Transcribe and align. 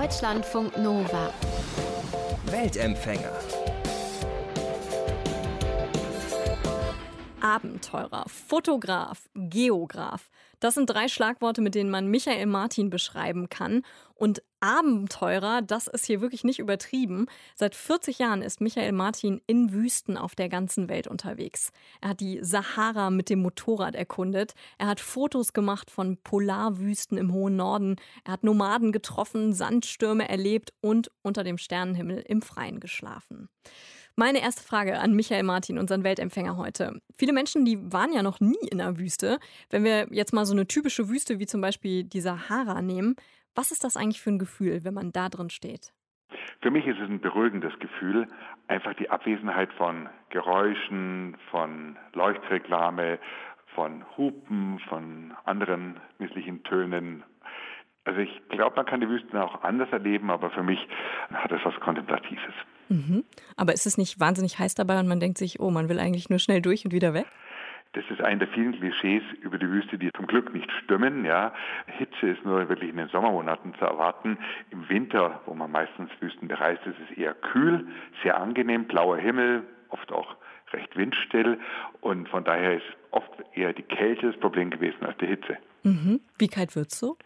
Deutschlandfunk 0.00 0.76
Nova. 0.76 1.32
Weltempfänger. 2.46 3.30
Abenteurer, 7.40 8.24
Fotograf, 8.26 9.28
Geograf. 9.34 10.30
Das 10.64 10.72
sind 10.72 10.88
drei 10.88 11.08
Schlagworte, 11.08 11.60
mit 11.60 11.74
denen 11.74 11.90
man 11.90 12.06
Michael 12.06 12.46
Martin 12.46 12.88
beschreiben 12.88 13.50
kann. 13.50 13.82
Und 14.14 14.42
Abenteurer, 14.60 15.60
das 15.60 15.88
ist 15.88 16.06
hier 16.06 16.22
wirklich 16.22 16.42
nicht 16.42 16.58
übertrieben. 16.58 17.26
Seit 17.54 17.74
40 17.74 18.18
Jahren 18.18 18.40
ist 18.40 18.62
Michael 18.62 18.92
Martin 18.92 19.42
in 19.46 19.74
Wüsten 19.74 20.16
auf 20.16 20.34
der 20.34 20.48
ganzen 20.48 20.88
Welt 20.88 21.06
unterwegs. 21.06 21.70
Er 22.00 22.08
hat 22.08 22.20
die 22.20 22.38
Sahara 22.40 23.10
mit 23.10 23.28
dem 23.28 23.42
Motorrad 23.42 23.94
erkundet. 23.94 24.54
Er 24.78 24.86
hat 24.86 25.00
Fotos 25.00 25.52
gemacht 25.52 25.90
von 25.90 26.16
Polarwüsten 26.16 27.18
im 27.18 27.34
hohen 27.34 27.56
Norden. 27.56 27.96
Er 28.24 28.32
hat 28.32 28.42
Nomaden 28.42 28.90
getroffen, 28.90 29.52
Sandstürme 29.52 30.30
erlebt 30.30 30.72
und 30.80 31.10
unter 31.20 31.44
dem 31.44 31.58
Sternenhimmel 31.58 32.24
im 32.26 32.40
Freien 32.40 32.80
geschlafen. 32.80 33.50
Meine 34.16 34.40
erste 34.40 34.62
Frage 34.62 35.00
an 35.00 35.14
Michael 35.14 35.42
Martin, 35.42 35.76
unseren 35.76 36.04
Weltempfänger 36.04 36.56
heute. 36.56 37.00
Viele 37.16 37.32
Menschen, 37.32 37.64
die 37.64 37.92
waren 37.92 38.12
ja 38.12 38.22
noch 38.22 38.38
nie 38.38 38.68
in 38.70 38.78
der 38.78 38.96
Wüste. 38.96 39.40
Wenn 39.70 39.82
wir 39.82 40.06
jetzt 40.12 40.32
mal 40.32 40.46
so 40.46 40.53
eine 40.54 40.66
typische 40.66 41.08
Wüste 41.08 41.38
wie 41.38 41.46
zum 41.46 41.60
Beispiel 41.60 42.04
die 42.04 42.20
Sahara 42.20 42.82
nehmen, 42.82 43.16
was 43.54 43.70
ist 43.70 43.84
das 43.84 43.96
eigentlich 43.96 44.20
für 44.20 44.30
ein 44.30 44.38
Gefühl, 44.38 44.84
wenn 44.84 44.94
man 44.94 45.12
da 45.12 45.28
drin 45.28 45.50
steht? 45.50 45.92
Für 46.60 46.70
mich 46.70 46.86
ist 46.86 46.98
es 46.98 47.08
ein 47.08 47.20
beruhigendes 47.20 47.78
Gefühl, 47.78 48.26
einfach 48.68 48.94
die 48.94 49.10
Abwesenheit 49.10 49.72
von 49.74 50.08
Geräuschen, 50.30 51.36
von 51.50 51.96
Leuchtreklame, 52.14 53.18
von 53.74 54.04
Hupen, 54.16 54.78
von 54.88 55.34
anderen 55.44 56.00
misslichen 56.18 56.62
Tönen. 56.64 57.22
Also 58.04 58.20
ich 58.20 58.42
glaube, 58.48 58.76
man 58.76 58.86
kann 58.86 59.00
die 59.00 59.08
Wüsten 59.08 59.36
auch 59.36 59.62
anders 59.62 59.90
erleben, 59.90 60.30
aber 60.30 60.50
für 60.50 60.62
mich 60.62 60.78
hat 61.32 61.52
es 61.52 61.60
was 61.64 61.74
Kontemplatives. 61.80 62.54
Mhm. 62.88 63.24
Aber 63.56 63.72
ist 63.72 63.86
es 63.86 63.96
nicht 63.96 64.20
wahnsinnig 64.20 64.58
heiß 64.58 64.74
dabei 64.74 64.98
und 65.00 65.08
man 65.08 65.20
denkt 65.20 65.38
sich, 65.38 65.60
oh, 65.60 65.70
man 65.70 65.88
will 65.88 65.98
eigentlich 65.98 66.28
nur 66.28 66.38
schnell 66.38 66.60
durch 66.60 66.84
und 66.84 66.92
wieder 66.92 67.14
weg? 67.14 67.26
Das 67.94 68.04
ist 68.10 68.20
ein 68.20 68.38
der 68.38 68.48
vielen 68.48 68.72
Klischees 68.72 69.22
über 69.40 69.56
die 69.58 69.68
Wüste, 69.68 69.98
die 69.98 70.10
zum 70.16 70.26
Glück 70.26 70.52
nicht 70.52 70.70
stimmen. 70.82 71.24
Ja. 71.24 71.52
Hitze 71.86 72.28
ist 72.28 72.44
nur 72.44 72.68
wirklich 72.68 72.90
in 72.90 72.96
den 72.96 73.08
Sommermonaten 73.08 73.74
zu 73.74 73.84
erwarten. 73.84 74.38
Im 74.70 74.88
Winter, 74.88 75.40
wo 75.46 75.54
man 75.54 75.70
meistens 75.70 76.10
Wüsten 76.20 76.48
bereist, 76.48 76.84
ist 76.86 76.96
es 77.08 77.16
eher 77.16 77.34
kühl, 77.34 77.86
sehr 78.22 78.38
angenehm, 78.40 78.84
blauer 78.84 79.16
Himmel, 79.16 79.62
oft 79.90 80.10
auch 80.12 80.36
recht 80.72 80.96
windstill 80.96 81.58
und 82.00 82.28
von 82.28 82.44
daher 82.44 82.76
ist 82.76 82.96
oft 83.12 83.30
eher 83.54 83.72
die 83.72 83.82
Kälte 83.82 84.32
das 84.32 84.40
Problem 84.40 84.70
gewesen 84.70 85.04
als 85.04 85.16
die 85.18 85.26
Hitze. 85.26 85.56
Mhm. 85.84 86.20
Wie 86.38 86.48
kalt 86.48 86.74
wird 86.74 86.88
es 86.88 86.98
so? 86.98 87.16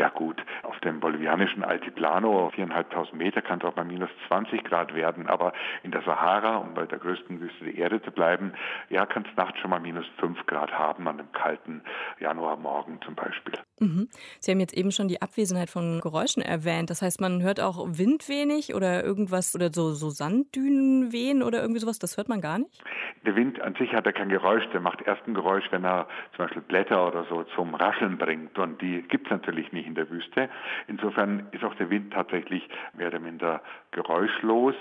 Ja 0.00 0.08
gut, 0.08 0.42
auf 0.62 0.80
dem 0.80 0.98
bolivianischen 0.98 1.62
Altiplano, 1.62 2.50
viereinhalbtausend 2.54 3.18
Meter, 3.18 3.42
kann 3.42 3.58
es 3.58 3.66
auch 3.66 3.74
bei 3.74 3.84
minus 3.84 4.08
20 4.28 4.64
Grad 4.64 4.94
werden, 4.94 5.26
aber 5.26 5.52
in 5.82 5.90
der 5.90 6.00
Sahara, 6.00 6.56
um 6.56 6.72
bei 6.72 6.86
der 6.86 6.98
größten 6.98 7.38
Wüste 7.38 7.66
der 7.66 7.74
Erde 7.74 8.00
zu 8.00 8.10
bleiben, 8.10 8.54
ja, 8.88 9.04
kann 9.04 9.26
es 9.30 9.36
nachts 9.36 9.58
schon 9.58 9.68
mal 9.68 9.78
minus 9.78 10.06
5 10.18 10.46
Grad 10.46 10.72
haben 10.72 11.06
an 11.06 11.18
einem 11.18 11.30
kalten 11.32 11.82
Januarmorgen 12.18 12.98
zum 13.02 13.14
Beispiel. 13.14 13.52
Mhm. 13.78 14.08
Sie 14.38 14.50
haben 14.50 14.60
jetzt 14.60 14.72
eben 14.72 14.90
schon 14.90 15.08
die 15.08 15.20
Abwesenheit 15.20 15.68
von 15.68 16.00
Geräuschen 16.00 16.42
erwähnt. 16.42 16.88
Das 16.88 17.02
heißt, 17.02 17.20
man 17.20 17.42
hört 17.42 17.60
auch 17.60 17.86
Wind 17.86 18.26
wenig 18.30 18.74
oder 18.74 19.04
irgendwas 19.04 19.54
oder 19.54 19.70
so, 19.70 19.92
so 19.92 20.08
Sanddünen 20.08 21.12
wehen 21.12 21.42
oder 21.42 21.60
irgendwie 21.60 21.80
sowas, 21.80 21.98
das 21.98 22.16
hört 22.16 22.30
man 22.30 22.40
gar 22.40 22.58
nicht? 22.58 22.82
Der 23.26 23.36
Wind 23.36 23.60
an 23.60 23.74
sich 23.74 23.92
hat 23.92 24.06
ja 24.06 24.12
kein 24.12 24.30
Geräusch, 24.30 24.64
der 24.72 24.80
macht 24.80 25.02
erst 25.02 25.26
ein 25.26 25.34
Geräusch, 25.34 25.64
wenn 25.70 25.84
er 25.84 26.08
zum 26.36 26.46
Beispiel 26.46 26.62
Blätter 26.62 27.06
oder 27.06 27.26
so 27.28 27.44
zum 27.54 27.74
Rascheln 27.74 28.16
bringt 28.16 28.58
und 28.58 28.80
die 28.80 29.02
gibt 29.02 29.26
es 29.26 29.30
natürlich 29.30 29.72
nicht 29.72 29.89
in 29.90 29.94
der 29.94 30.10
Wüste. 30.10 30.48
Insofern 30.88 31.46
ist 31.52 31.64
auch 31.64 31.74
der 31.74 31.90
Wind 31.90 32.12
tatsächlich 32.12 32.68
mehr 32.94 33.08
oder 33.08 33.20
minder 33.20 33.60
geräuschlos. 33.90 34.74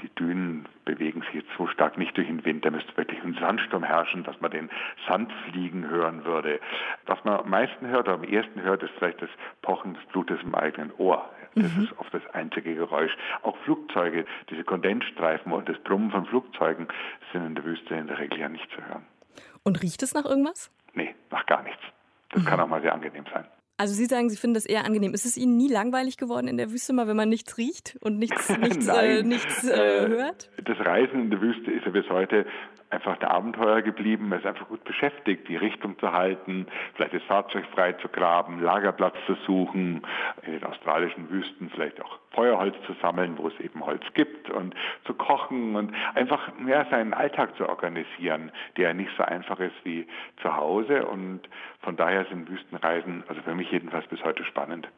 Die 0.00 0.08
Dünen 0.14 0.66
bewegen 0.84 1.22
sich 1.22 1.34
jetzt 1.34 1.50
so 1.56 1.66
stark 1.66 1.98
nicht 1.98 2.16
durch 2.16 2.26
den 2.26 2.44
Wind. 2.44 2.64
Da 2.64 2.70
müsste 2.70 2.96
wirklich 2.96 3.22
ein 3.24 3.34
Sandsturm 3.34 3.82
herrschen, 3.82 4.22
dass 4.24 4.40
man 4.40 4.50
den 4.50 4.70
Sand 5.08 5.32
fliegen 5.48 5.88
hören 5.88 6.24
würde. 6.24 6.60
Was 7.06 7.22
man 7.24 7.40
am 7.40 7.50
meisten 7.50 7.86
hört, 7.88 8.06
oder 8.06 8.14
am 8.14 8.24
ersten 8.24 8.62
hört, 8.62 8.82
ist 8.82 8.92
vielleicht 8.98 9.22
das 9.22 9.30
Pochen 9.62 9.94
des 9.94 10.04
Blutes 10.06 10.40
im 10.42 10.54
eigenen 10.54 10.92
Ohr. 10.98 11.28
Das 11.54 11.74
mhm. 11.74 11.84
ist 11.84 11.98
oft 11.98 12.14
das 12.14 12.22
einzige 12.34 12.74
Geräusch. 12.74 13.16
Auch 13.42 13.56
Flugzeuge, 13.58 14.24
diese 14.50 14.64
Kondensstreifen 14.64 15.52
und 15.52 15.68
das 15.68 15.78
Brummen 15.78 16.10
von 16.10 16.26
Flugzeugen 16.26 16.86
sind 17.32 17.44
in 17.44 17.54
der 17.54 17.64
Wüste 17.64 17.94
in 17.94 18.06
der 18.06 18.18
Regel 18.18 18.38
ja 18.38 18.48
nicht 18.48 18.70
zu 18.70 18.84
hören. 18.86 19.04
Und 19.64 19.82
riecht 19.82 20.02
es 20.02 20.14
nach 20.14 20.24
irgendwas? 20.24 20.70
Nee, 20.94 21.14
nach 21.30 21.46
gar 21.46 21.62
nichts. 21.62 21.82
Das 22.30 22.42
mhm. 22.42 22.46
kann 22.46 22.60
auch 22.60 22.68
mal 22.68 22.82
sehr 22.82 22.92
angenehm 22.92 23.24
sein. 23.32 23.46
Also 23.78 23.94
Sie 23.94 24.06
sagen, 24.06 24.28
Sie 24.28 24.36
finden 24.36 24.54
das 24.54 24.66
eher 24.66 24.84
angenehm. 24.84 25.14
Ist 25.14 25.24
es 25.24 25.36
Ihnen 25.36 25.56
nie 25.56 25.68
langweilig 25.68 26.16
geworden 26.16 26.48
in 26.48 26.56
der 26.56 26.72
Wüste, 26.72 26.92
mal 26.92 27.06
wenn 27.06 27.16
man 27.16 27.28
nichts 27.28 27.56
riecht 27.58 27.96
und 28.00 28.18
nichts, 28.18 28.48
nichts, 28.58 28.88
äh, 28.88 29.22
nichts 29.22 29.68
äh, 29.68 30.08
hört? 30.08 30.50
Das 30.64 30.78
Reisen 30.80 31.22
in 31.22 31.30
der 31.30 31.40
Wüste 31.40 31.70
ist 31.70 31.86
ja 31.86 31.92
bis 31.92 32.08
heute 32.10 32.44
einfach 32.90 33.18
der 33.18 33.30
Abenteuer 33.30 33.82
geblieben. 33.82 34.28
Man 34.28 34.38
ist 34.38 34.46
einfach 34.46 34.68
gut 34.68 34.82
beschäftigt, 34.84 35.48
die 35.48 35.56
Richtung 35.56 35.98
zu 35.98 36.12
halten, 36.12 36.66
vielleicht 36.94 37.14
das 37.14 37.22
Fahrzeug 37.24 37.64
frei 37.74 37.92
zu 37.94 38.08
graben, 38.08 38.62
Lagerplatz 38.62 39.14
zu 39.26 39.34
suchen, 39.46 40.02
in 40.42 40.52
den 40.52 40.64
australischen 40.64 41.30
Wüsten 41.30 41.70
vielleicht 41.70 42.00
auch 42.00 42.18
Feuerholz 42.30 42.74
zu 42.86 42.94
sammeln, 43.02 43.36
wo 43.36 43.48
es 43.48 43.60
eben 43.60 43.84
Holz 43.84 44.02
gibt 44.14 44.50
und 44.50 44.74
zu 45.04 45.14
kochen 45.14 45.76
und 45.76 45.92
einfach 46.14 46.48
ja, 46.66 46.86
seinen 46.90 47.14
Alltag 47.14 47.56
zu 47.56 47.68
organisieren, 47.68 48.52
der 48.76 48.94
nicht 48.94 49.10
so 49.16 49.22
einfach 49.22 49.58
ist 49.60 49.76
wie 49.84 50.06
zu 50.42 50.54
Hause. 50.54 51.06
Und 51.06 51.40
von 51.80 51.96
daher 51.96 52.24
sind 52.26 52.48
Wüstenreisen, 52.48 53.24
also 53.28 53.42
für 53.42 53.54
mich 53.54 53.70
jedenfalls 53.70 54.06
bis 54.08 54.22
heute 54.24 54.44
spannend. 54.44 54.88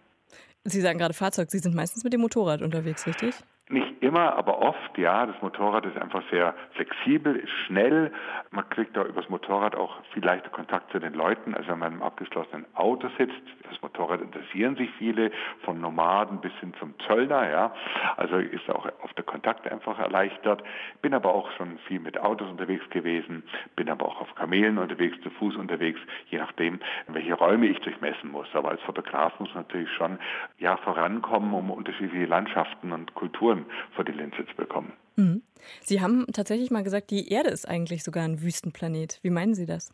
Sie 0.64 0.80
sagen 0.80 0.98
gerade 0.98 1.14
Fahrzeug, 1.14 1.50
Sie 1.50 1.58
sind 1.58 1.74
meistens 1.74 2.04
mit 2.04 2.12
dem 2.12 2.20
Motorrad 2.20 2.60
unterwegs, 2.60 3.06
richtig? 3.06 3.34
Nicht 3.70 4.02
immer, 4.02 4.34
aber 4.34 4.58
oft, 4.58 4.98
ja. 4.98 5.26
Das 5.26 5.40
Motorrad 5.42 5.86
ist 5.86 5.96
einfach 5.96 6.24
sehr 6.30 6.54
flexibel, 6.72 7.36
ist 7.36 7.52
schnell. 7.66 8.12
Man 8.50 8.68
kriegt 8.68 8.96
da 8.96 9.04
übers 9.04 9.28
Motorrad 9.28 9.76
auch 9.76 10.02
viel 10.12 10.24
leichter 10.24 10.50
Kontakt 10.50 10.90
zu 10.90 10.98
den 10.98 11.14
Leuten, 11.14 11.54
als 11.54 11.68
wenn 11.68 11.78
man 11.78 11.92
im 11.92 12.02
abgeschlossenen 12.02 12.66
Auto 12.74 13.08
sitzt. 13.16 13.40
Motorrad 13.90 14.20
interessieren 14.20 14.76
sich 14.76 14.88
viele, 14.98 15.30
von 15.64 15.80
Nomaden 15.80 16.40
bis 16.40 16.52
hin 16.60 16.72
zum 16.78 16.94
Zöllner, 17.06 17.50
ja. 17.50 17.74
Also 18.16 18.36
ist 18.36 18.68
auch 18.70 18.86
oft 19.02 19.16
der 19.16 19.24
Kontakt 19.24 19.70
einfach 19.70 19.98
erleichtert. 19.98 20.62
Bin 21.02 21.14
aber 21.14 21.34
auch 21.34 21.50
schon 21.56 21.78
viel 21.86 22.00
mit 22.00 22.18
Autos 22.18 22.48
unterwegs 22.48 22.88
gewesen, 22.90 23.42
bin 23.76 23.88
aber 23.88 24.06
auch 24.06 24.20
auf 24.20 24.34
Kamelen 24.34 24.78
unterwegs, 24.78 25.16
zu 25.22 25.30
Fuß 25.30 25.56
unterwegs, 25.56 26.00
je 26.28 26.38
nachdem, 26.38 26.80
welche 27.08 27.34
Räume 27.34 27.66
ich 27.66 27.78
durchmessen 27.80 28.30
muss. 28.30 28.46
Aber 28.54 28.70
als 28.70 28.80
Fotograf 28.82 29.38
muss 29.40 29.54
natürlich 29.54 29.90
schon, 29.90 30.18
ja, 30.58 30.76
vorankommen, 30.78 31.52
um 31.52 31.70
unterschiedliche 31.70 32.26
Landschaften 32.26 32.92
und 32.92 33.14
Kulturen 33.14 33.66
vor 33.94 34.04
die 34.04 34.12
Linse 34.12 34.46
zu 34.46 34.54
bekommen. 34.56 34.92
Mhm. 35.16 35.42
Sie 35.80 36.00
haben 36.00 36.26
tatsächlich 36.32 36.70
mal 36.70 36.84
gesagt, 36.84 37.10
die 37.10 37.30
Erde 37.30 37.50
ist 37.50 37.68
eigentlich 37.68 38.04
sogar 38.04 38.24
ein 38.24 38.40
Wüstenplanet. 38.40 39.18
Wie 39.22 39.30
meinen 39.30 39.54
Sie 39.54 39.66
das? 39.66 39.92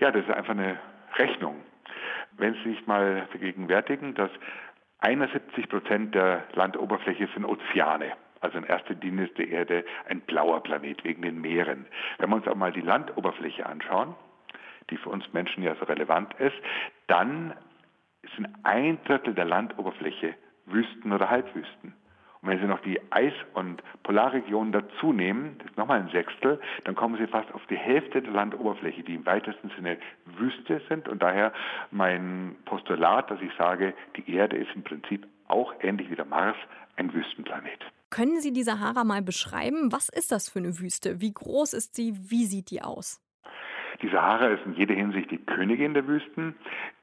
Ja, 0.00 0.10
das 0.10 0.24
ist 0.24 0.30
einfach 0.30 0.50
eine 0.50 0.78
Rechnung. 1.16 1.56
Wenn 2.38 2.54
Sie 2.54 2.70
sich 2.70 2.86
mal 2.86 3.26
vergegenwärtigen, 3.30 4.14
dass 4.14 4.30
71 5.00 5.68
Prozent 5.68 6.14
der 6.14 6.44
Landoberfläche 6.54 7.28
sind 7.34 7.44
Ozeane. 7.44 8.12
Also 8.40 8.58
in 8.58 8.64
erster 8.64 8.94
Linie 8.94 9.26
ist 9.26 9.38
die 9.38 9.50
Erde 9.50 9.84
ein 10.08 10.20
blauer 10.20 10.62
Planet 10.62 11.02
wegen 11.04 11.22
den 11.22 11.40
Meeren. 11.40 11.86
Wenn 12.18 12.30
wir 12.30 12.36
uns 12.36 12.48
auch 12.48 12.56
mal 12.56 12.72
die 12.72 12.80
Landoberfläche 12.80 13.66
anschauen, 13.66 14.14
die 14.90 14.96
für 14.96 15.10
uns 15.10 15.32
Menschen 15.32 15.62
ja 15.62 15.74
so 15.76 15.84
relevant 15.84 16.34
ist, 16.34 16.56
dann 17.06 17.54
sind 18.36 18.48
ein 18.62 18.98
Drittel 19.04 19.34
der 19.34 19.44
Landoberfläche 19.44 20.34
Wüsten 20.66 21.12
oder 21.12 21.30
Halbwüsten. 21.30 21.94
Und 22.42 22.48
wenn 22.48 22.58
Sie 22.58 22.66
noch 22.66 22.80
die 22.80 23.00
Eis- 23.10 23.32
und 23.54 23.82
Polarregionen 24.02 24.72
dazu 24.72 25.12
nehmen, 25.12 25.56
das 25.58 25.68
ist 25.68 25.78
nochmal 25.78 26.00
ein 26.00 26.08
Sechstel, 26.10 26.60
dann 26.84 26.96
kommen 26.96 27.16
Sie 27.16 27.26
fast 27.28 27.52
auf 27.54 27.64
die 27.70 27.76
Hälfte 27.76 28.20
der 28.20 28.32
Landoberfläche, 28.32 29.04
die 29.04 29.14
im 29.14 29.24
weitesten 29.24 29.70
Sinne 29.76 29.96
Wüste 30.26 30.82
sind. 30.88 31.08
Und 31.08 31.22
daher 31.22 31.52
mein 31.92 32.56
Postulat, 32.64 33.30
dass 33.30 33.40
ich 33.40 33.52
sage, 33.56 33.94
die 34.16 34.34
Erde 34.34 34.56
ist 34.56 34.74
im 34.74 34.82
Prinzip 34.82 35.26
auch 35.46 35.72
ähnlich 35.80 36.10
wie 36.10 36.16
der 36.16 36.24
Mars 36.24 36.56
ein 36.96 37.12
Wüstenplanet. 37.14 37.80
Können 38.10 38.40
Sie 38.40 38.52
die 38.52 38.64
Sahara 38.64 39.04
mal 39.04 39.22
beschreiben? 39.22 39.92
Was 39.92 40.08
ist 40.08 40.32
das 40.32 40.50
für 40.50 40.58
eine 40.58 40.78
Wüste? 40.80 41.20
Wie 41.20 41.32
groß 41.32 41.72
ist 41.74 41.94
sie? 41.94 42.14
Wie 42.28 42.44
sieht 42.44 42.70
die 42.70 42.82
aus? 42.82 43.20
Die 44.00 44.08
Sahara 44.08 44.46
ist 44.46 44.64
in 44.64 44.74
jeder 44.74 44.94
Hinsicht 44.94 45.30
die 45.30 45.44
Königin 45.44 45.94
der 45.94 46.06
Wüsten, 46.06 46.54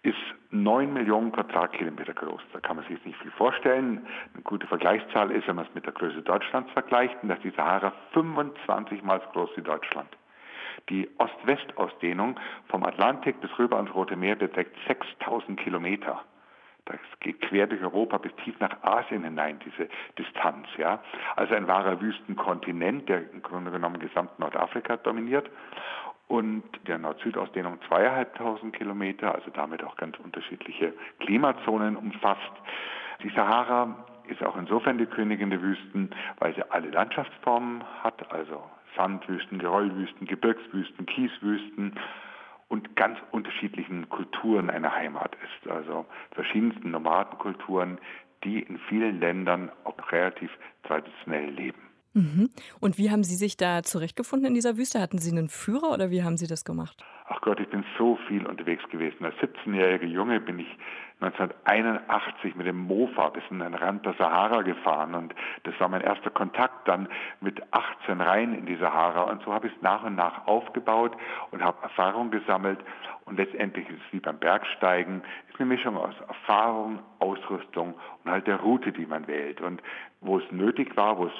ist 0.01 0.17
neun 0.49 0.93
Millionen 0.93 1.31
Quadratkilometer 1.31 2.13
groß. 2.13 2.41
Da 2.53 2.59
kann 2.59 2.77
man 2.77 2.85
sich 2.85 3.03
nicht 3.05 3.19
viel 3.19 3.31
vorstellen. 3.31 4.05
Eine 4.33 4.43
gute 4.43 4.65
Vergleichszahl 4.67 5.31
ist, 5.31 5.47
wenn 5.47 5.57
man 5.57 5.65
es 5.65 5.75
mit 5.75 5.85
der 5.85 5.93
Größe 5.93 6.21
Deutschlands 6.21 6.71
vergleicht, 6.71 7.15
dass 7.23 7.39
die 7.41 7.51
Sahara 7.51 7.93
25 8.13 9.03
mal 9.03 9.21
so 9.21 9.29
groß 9.31 9.49
wie 9.57 9.61
Deutschland. 9.61 10.09
Die 10.89 11.07
Ost-West-Ausdehnung 11.17 12.39
vom 12.67 12.83
Atlantik 12.83 13.39
bis 13.41 13.51
rüber 13.59 13.77
ans 13.77 13.93
Rote 13.93 14.15
Meer 14.15 14.35
beträgt 14.35 14.75
6000 14.87 15.59
Kilometer. 15.59 16.23
Das 16.85 16.97
geht 17.19 17.41
quer 17.41 17.67
durch 17.67 17.83
Europa 17.83 18.17
bis 18.17 18.33
tief 18.37 18.59
nach 18.59 18.81
Asien 18.81 19.23
hinein, 19.23 19.59
diese 19.63 19.87
Distanz. 20.17 20.67
Ja? 20.77 21.03
Also 21.35 21.53
ein 21.53 21.67
wahrer 21.67 22.01
Wüstenkontinent, 22.01 23.07
der 23.07 23.29
im 23.31 23.43
Grunde 23.43 23.69
genommen 23.69 23.99
gesamt 23.99 24.39
Nordafrika 24.39 24.97
dominiert 24.97 25.49
und 26.29 26.63
der 26.87 26.99
Nord-Süd-Ausdehnung 26.99 27.79
zweieinhalbtausend 27.87 28.73
Kilometer, 28.75 29.33
also 29.33 29.49
damit 29.51 29.83
auch 29.83 29.97
ganz 29.97 30.17
unterschiedliche 30.19 30.93
Klimazonen 31.19 31.97
umfasst. 31.97 32.53
Die 33.23 33.29
Sahara 33.29 34.05
ist 34.27 34.43
auch 34.43 34.55
insofern 34.55 34.99
die 34.99 35.07
Königin 35.07 35.49
der 35.49 35.61
Wüsten, 35.61 36.11
weil 36.37 36.53
sie 36.55 36.63
alle 36.71 36.91
Landschaftsformen 36.91 37.83
hat, 38.03 38.31
also 38.31 38.63
Sandwüsten, 38.95 39.57
Geröllwüsten, 39.57 40.27
Gebirgswüsten, 40.27 41.07
Kieswüsten 41.07 41.95
und 42.67 42.95
ganz 42.95 43.17
unterschiedlichen 43.31 44.07
Kulturen 44.09 44.69
eine 44.69 44.93
Heimat 44.93 45.35
ist. 45.35 45.71
Also 45.71 46.05
verschiedensten 46.31 46.91
Nomadenkulturen, 46.91 47.97
die 48.43 48.59
in 48.59 48.77
vielen 48.87 49.19
Ländern 49.19 49.71
auch 49.83 50.11
relativ 50.11 50.51
traditionell 50.83 51.49
leben. 51.49 51.88
Mhm. 52.13 52.49
Und 52.79 52.97
wie 52.97 53.11
haben 53.11 53.23
Sie 53.23 53.35
sich 53.35 53.55
da 53.55 53.83
zurechtgefunden 53.83 54.47
in 54.47 54.53
dieser 54.55 54.77
Wüste? 54.77 54.99
Hatten 54.99 55.19
Sie 55.19 55.31
einen 55.31 55.49
Führer 55.49 55.91
oder 55.93 56.09
wie 56.09 56.23
haben 56.23 56.37
Sie 56.37 56.47
das 56.47 56.65
gemacht? 56.65 57.03
Ach 57.27 57.41
Gott, 57.41 57.59
ich 57.59 57.69
bin 57.69 57.85
so 57.97 58.17
viel 58.27 58.45
unterwegs 58.47 58.83
gewesen. 58.89 59.23
Als 59.23 59.35
17-jähriger 59.35 60.07
Junge 60.07 60.39
bin 60.39 60.59
ich 60.59 60.77
1981 61.21 62.55
mit 62.55 62.65
dem 62.65 62.77
Mofa 62.77 63.29
bis 63.29 63.43
in 63.49 63.59
den 63.59 63.73
Rand 63.73 64.05
der 64.05 64.13
Sahara 64.13 64.61
gefahren 64.61 65.15
und 65.15 65.35
das 65.63 65.77
war 65.79 65.89
mein 65.89 66.01
erster 66.01 66.29
Kontakt 66.29 66.87
dann 66.87 67.09
mit 67.41 67.61
18 67.73 68.21
rein 68.21 68.53
in 68.53 68.65
die 68.65 68.77
Sahara 68.77 69.23
und 69.23 69.43
so 69.43 69.53
habe 69.53 69.67
ich 69.67 69.73
es 69.75 69.81
nach 69.81 70.03
und 70.03 70.15
nach 70.15 70.47
aufgebaut 70.47 71.11
und 71.51 71.61
habe 71.61 71.83
Erfahrung 71.83 72.31
gesammelt 72.31 72.79
und 73.25 73.37
letztendlich 73.37 73.89
ist 73.89 73.97
es 74.07 74.13
wie 74.13 74.21
beim 74.21 74.39
Bergsteigen, 74.39 75.21
ist 75.49 75.59
eine 75.59 75.67
Mischung 75.67 75.97
aus 75.97 76.15
Erfahrung, 76.25 76.99
Ausrüstung 77.19 77.95
und 78.23 78.31
halt 78.31 78.47
der 78.47 78.61
Route, 78.61 78.93
die 78.93 79.05
man 79.05 79.27
wählt 79.27 79.59
und 79.59 79.81
wo 80.21 80.37
es 80.37 80.51
nötig 80.51 80.95
war, 80.95 81.17
wo 81.17 81.25
es 81.25 81.33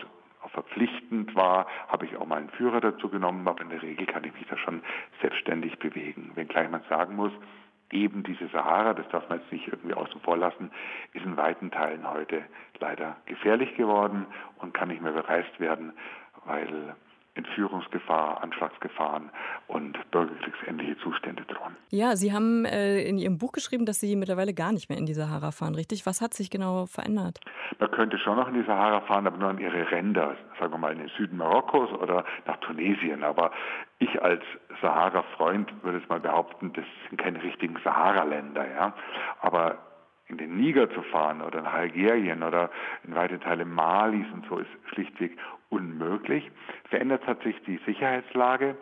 verpflichtend 0.51 1.36
war, 1.36 1.68
habe 1.88 2.06
ich 2.06 2.16
auch 2.18 2.25
mal 2.25 2.38
einen 2.38 2.50
Führer 2.50 2.81
dazu 2.81 3.10
genommen, 3.10 3.48
aber 3.48 3.62
in 3.62 3.69
der 3.69 3.81
Regel 3.81 4.06
kann 4.06 4.24
ich 4.24 4.34
mich 4.34 4.48
da 4.48 4.57
schon 4.57 4.81
selbstständig 5.22 5.80
bewegen. 5.80 6.31
Wenngleich 6.36 6.69
man 6.69 6.84
sagen 6.90 7.16
muss, 7.16 7.31
eben 7.92 8.24
diese 8.24 8.48
Sahara, 8.50 8.94
das 8.94 9.07
darf 9.10 9.28
man 9.30 9.40
jetzt 9.40 9.51
nicht 9.51 9.68
irgendwie 9.68 9.96
außen 9.96 10.22
vor 10.22 10.38
lassen, 10.38 10.72
ist 11.13 11.25
in 11.25 11.38
weiten 11.38 11.72
Teilen 11.72 12.10
heute 12.10 12.44
leider 12.80 13.18
gefährlich 13.25 13.75
geworden 13.75 14.25
und 14.60 14.74
kann 14.74 14.90
nicht 14.90 15.01
mehr 15.01 15.12
bereist 15.12 15.60
werden, 15.60 15.94
weil 16.46 16.95
Entführungsgefahr, 17.39 18.44
Anschlagsgefahren 18.44 19.30
und 19.68 19.97
bürgerkriegsähnliche 20.12 20.97
Zustände 21.00 21.44
drohen. 21.44 21.75
Ja, 21.89 22.15
Sie 22.15 22.33
haben 22.33 22.65
äh, 22.65 23.01
in 23.01 23.18
Ihrem 23.18 23.38
Buch 23.38 23.51
geschrieben, 23.51 23.86
dass 23.86 24.00
Sie 24.00 24.15
mittlerweile 24.15 24.53
gar 24.53 24.71
nicht 24.71 24.89
mehr 24.89 24.97
in 24.97 25.06
die 25.06 25.13
Sahara 25.13 25.51
fahren, 25.51 25.75
richtig? 25.75 26.06
Was 26.06 26.21
hat 26.21 26.33
sich 26.33 26.50
genau 26.50 26.86
verändert? 26.86 27.39
Man 27.80 27.91
könnte 27.91 28.18
schon 28.18 28.36
noch 28.36 28.47
in 28.47 28.56
die 28.56 28.65
Sahara 28.65 29.01
fahren, 29.01 29.25
aber 29.27 29.38
nur 29.38 29.50
an 29.50 29.59
ihre 29.59 29.89
Ränder, 29.91 30.36
sagen 30.59 30.74
wir 30.74 30.77
mal 30.77 30.94
in 30.94 31.00
den 31.00 31.12
Süden 31.18 31.38
Marokkos 31.38 31.91
oder 31.91 32.25
nach 32.45 32.57
Tunesien. 32.57 33.24
Aber 33.24 33.51
ich 34.00 34.21
als 34.21 34.44
Sahara-Freund 34.81 35.71
würde 35.83 36.00
es 36.00 36.09
mal 36.09 36.19
behaupten, 36.19 36.74
das 36.74 36.85
sind 37.07 37.19
keine 37.19 37.42
richtigen 37.42 37.77
Sahara-Länder. 37.83 38.65
Ja? 38.69 38.94
Aber 39.42 39.77
in 40.27 40.38
den 40.38 40.57
Niger 40.57 40.89
zu 40.92 41.01
fahren 41.03 41.42
oder 41.42 41.62
nach 41.62 41.74
Algerien 41.74 42.44
oder 42.44 42.69
in 43.03 43.15
weite 43.15 43.39
Teile 43.39 43.65
Malis 43.65 44.27
und 44.31 44.45
so 44.47 44.59
ist 44.59 44.69
schlichtweg 44.94 45.35
unmöglich. 45.69 46.50
Verändert 46.89 47.25
hat 47.27 47.42
sich 47.44 47.56
die 47.63 47.80
Sicherheitslage. 47.86 48.75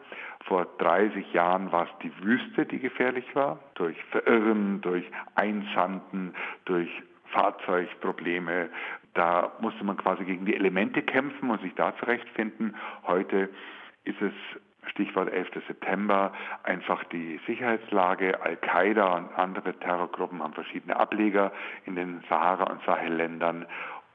Vor 0.45 0.65
30 0.77 1.33
Jahren 1.33 1.71
war 1.71 1.83
es 1.83 1.89
die 2.03 2.23
Wüste, 2.23 2.65
die 2.65 2.79
gefährlich 2.79 3.25
war, 3.35 3.59
durch 3.75 4.01
Verirren, 4.05 4.81
durch 4.81 5.05
Einsanden, 5.35 6.33
durch 6.65 6.89
Fahrzeugprobleme. 7.31 8.69
Da 9.13 9.51
musste 9.59 9.83
man 9.83 9.97
quasi 9.97 10.23
gegen 10.23 10.45
die 10.45 10.55
Elemente 10.55 11.01
kämpfen 11.01 11.49
und 11.49 11.61
sich 11.61 11.73
da 11.75 11.95
zurechtfinden. 11.97 12.75
Heute 13.05 13.49
ist 14.05 14.21
es 14.21 14.33
Stichwort 14.91 15.31
11. 15.31 15.49
September, 15.67 16.31
einfach 16.63 17.03
die 17.05 17.39
Sicherheitslage. 17.45 18.41
Al-Qaida 18.41 19.17
und 19.17 19.37
andere 19.37 19.73
Terrorgruppen 19.79 20.41
haben 20.41 20.53
verschiedene 20.53 20.97
Ableger 20.97 21.51
in 21.85 21.95
den 21.95 22.23
Sahara- 22.29 22.71
und 22.71 22.81
Sahelländern 22.85 23.65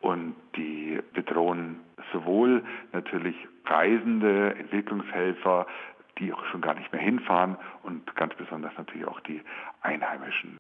und 0.03 0.35
die 0.57 1.01
bedrohen 1.15 1.81
sowohl 2.13 2.63
natürlich 2.93 3.37
Reisende, 3.65 4.55
Entwicklungshelfer, 4.57 5.67
die 6.19 6.33
auch 6.33 6.45
schon 6.51 6.61
gar 6.61 6.75
nicht 6.75 6.93
mehr 6.93 7.01
hinfahren 7.01 7.57
und 7.85 8.15
ganz 8.17 8.35
besonders 8.35 8.73
natürlich 8.77 9.07
auch 9.07 9.21
die 9.21 9.41
Einheimischen. 9.81 10.59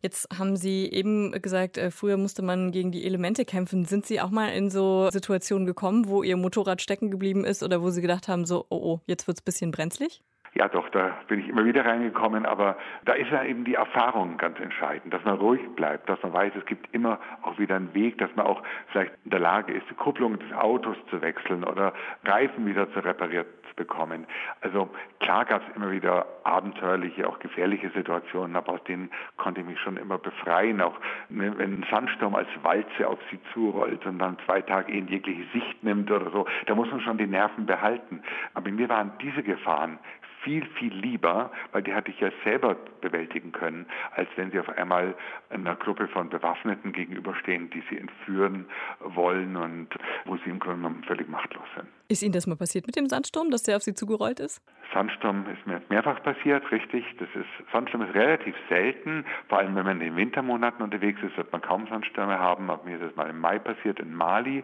Jetzt 0.00 0.28
haben 0.38 0.56
Sie 0.56 0.90
eben 0.90 1.32
gesagt, 1.32 1.78
äh, 1.78 1.90
früher 1.90 2.16
musste 2.16 2.42
man 2.42 2.72
gegen 2.72 2.90
die 2.90 3.04
Elemente 3.04 3.44
kämpfen. 3.44 3.84
Sind 3.84 4.06
Sie 4.06 4.20
auch 4.20 4.30
mal 4.30 4.48
in 4.48 4.70
so 4.70 5.10
Situationen 5.10 5.66
gekommen, 5.66 6.08
wo 6.08 6.22
Ihr 6.22 6.36
Motorrad 6.36 6.80
stecken 6.80 7.10
geblieben 7.10 7.44
ist 7.44 7.62
oder 7.62 7.82
wo 7.82 7.90
Sie 7.90 8.02
gedacht 8.02 8.28
haben, 8.28 8.44
so, 8.44 8.66
oh, 8.68 8.76
oh, 8.76 9.00
jetzt 9.06 9.26
wird 9.26 9.38
es 9.38 9.42
ein 9.42 9.46
bisschen 9.46 9.70
brenzlig? 9.70 10.22
Ja, 10.56 10.68
doch, 10.68 10.88
da 10.90 11.18
bin 11.26 11.40
ich 11.40 11.48
immer 11.48 11.64
wieder 11.64 11.84
reingekommen, 11.84 12.46
aber 12.46 12.76
da 13.04 13.14
ist 13.14 13.28
ja 13.32 13.42
eben 13.42 13.64
die 13.64 13.74
Erfahrung 13.74 14.36
ganz 14.36 14.60
entscheidend, 14.60 15.12
dass 15.12 15.24
man 15.24 15.34
ruhig 15.34 15.60
bleibt, 15.74 16.08
dass 16.08 16.22
man 16.22 16.32
weiß, 16.32 16.52
es 16.56 16.64
gibt 16.66 16.94
immer 16.94 17.18
auch 17.42 17.58
wieder 17.58 17.74
einen 17.74 17.92
Weg, 17.92 18.18
dass 18.18 18.30
man 18.36 18.46
auch 18.46 18.62
vielleicht 18.92 19.12
in 19.24 19.32
der 19.32 19.40
Lage 19.40 19.72
ist, 19.72 19.90
die 19.90 19.94
Kupplung 19.94 20.38
des 20.38 20.52
Autos 20.52 20.96
zu 21.10 21.20
wechseln 21.22 21.64
oder 21.64 21.92
Reifen 22.24 22.66
wieder 22.66 22.88
zu 22.92 23.00
reparieren 23.00 23.46
zu 23.68 23.74
bekommen. 23.74 24.26
Also 24.60 24.88
klar 25.18 25.44
gab 25.44 25.62
es 25.68 25.76
immer 25.76 25.90
wieder 25.90 26.24
abenteuerliche, 26.44 27.28
auch 27.28 27.40
gefährliche 27.40 27.90
Situationen, 27.90 28.54
aber 28.54 28.74
aus 28.74 28.84
denen 28.84 29.10
konnte 29.36 29.60
ich 29.60 29.66
mich 29.66 29.80
schon 29.80 29.96
immer 29.96 30.18
befreien. 30.18 30.80
Auch 30.80 30.94
wenn 31.30 31.58
ein 31.60 31.84
Sandsturm 31.90 32.36
als 32.36 32.48
Walze 32.62 33.08
auf 33.08 33.18
sie 33.28 33.40
zurollt 33.52 34.06
und 34.06 34.20
dann 34.20 34.38
zwei 34.46 34.60
Tage 34.60 34.92
in 34.92 35.08
jegliche 35.08 35.46
Sicht 35.52 35.82
nimmt 35.82 36.12
oder 36.12 36.30
so, 36.30 36.46
da 36.66 36.76
muss 36.76 36.90
man 36.92 37.00
schon 37.00 37.18
die 37.18 37.26
Nerven 37.26 37.66
behalten. 37.66 38.22
Aber 38.54 38.70
mir 38.70 38.88
waren 38.88 39.10
diese 39.20 39.42
Gefahren 39.42 39.98
viel, 40.44 40.64
viel 40.78 40.94
lieber, 40.94 41.50
weil 41.72 41.82
die 41.82 41.92
hatte 41.92 42.10
ich 42.10 42.20
ja 42.20 42.30
selber 42.44 42.76
bewältigen 43.00 43.50
können, 43.52 43.86
als 44.14 44.28
wenn 44.36 44.50
sie 44.50 44.60
auf 44.60 44.68
einmal 44.68 45.14
einer 45.50 45.74
Gruppe 45.74 46.06
von 46.08 46.28
Bewaffneten 46.28 46.92
gegenüberstehen, 46.92 47.70
die 47.70 47.82
sie 47.90 47.98
entführen 47.98 48.66
wollen 49.00 49.56
und 49.56 49.88
wo 50.26 50.36
sie 50.36 50.50
im 50.50 50.60
Grunde 50.60 50.82
genommen 50.82 51.04
völlig 51.04 51.28
machtlos 51.28 51.66
sind. 51.74 51.88
Ist 52.06 52.22
Ihnen 52.22 52.32
das 52.32 52.46
mal 52.46 52.56
passiert 52.56 52.86
mit 52.86 52.96
dem 52.96 53.08
Sandsturm, 53.08 53.50
dass 53.50 53.62
der 53.62 53.76
auf 53.76 53.82
Sie 53.82 53.94
zugerollt 53.94 54.38
ist? 54.38 54.60
Sandsturm 54.92 55.46
ist 55.52 55.66
mir 55.66 55.80
mehrfach 55.88 56.22
passiert, 56.22 56.70
richtig. 56.70 57.04
Das 57.18 57.28
ist, 57.34 57.72
Sandsturm 57.72 58.02
ist 58.02 58.14
relativ 58.14 58.54
selten, 58.68 59.24
vor 59.48 59.58
allem 59.58 59.74
wenn 59.74 59.84
man 59.84 60.00
in 60.00 60.08
den 60.08 60.16
Wintermonaten 60.16 60.84
unterwegs 60.84 61.20
ist, 61.22 61.36
wird 61.36 61.50
man 61.50 61.62
kaum 61.62 61.86
Sandstürme 61.88 62.38
haben. 62.38 62.68
Aber 62.68 62.84
mir 62.84 62.96
ist 62.96 63.10
es 63.10 63.16
mal 63.16 63.30
im 63.30 63.40
Mai 63.40 63.58
passiert 63.58 63.98
in 64.00 64.14
Mali. 64.14 64.62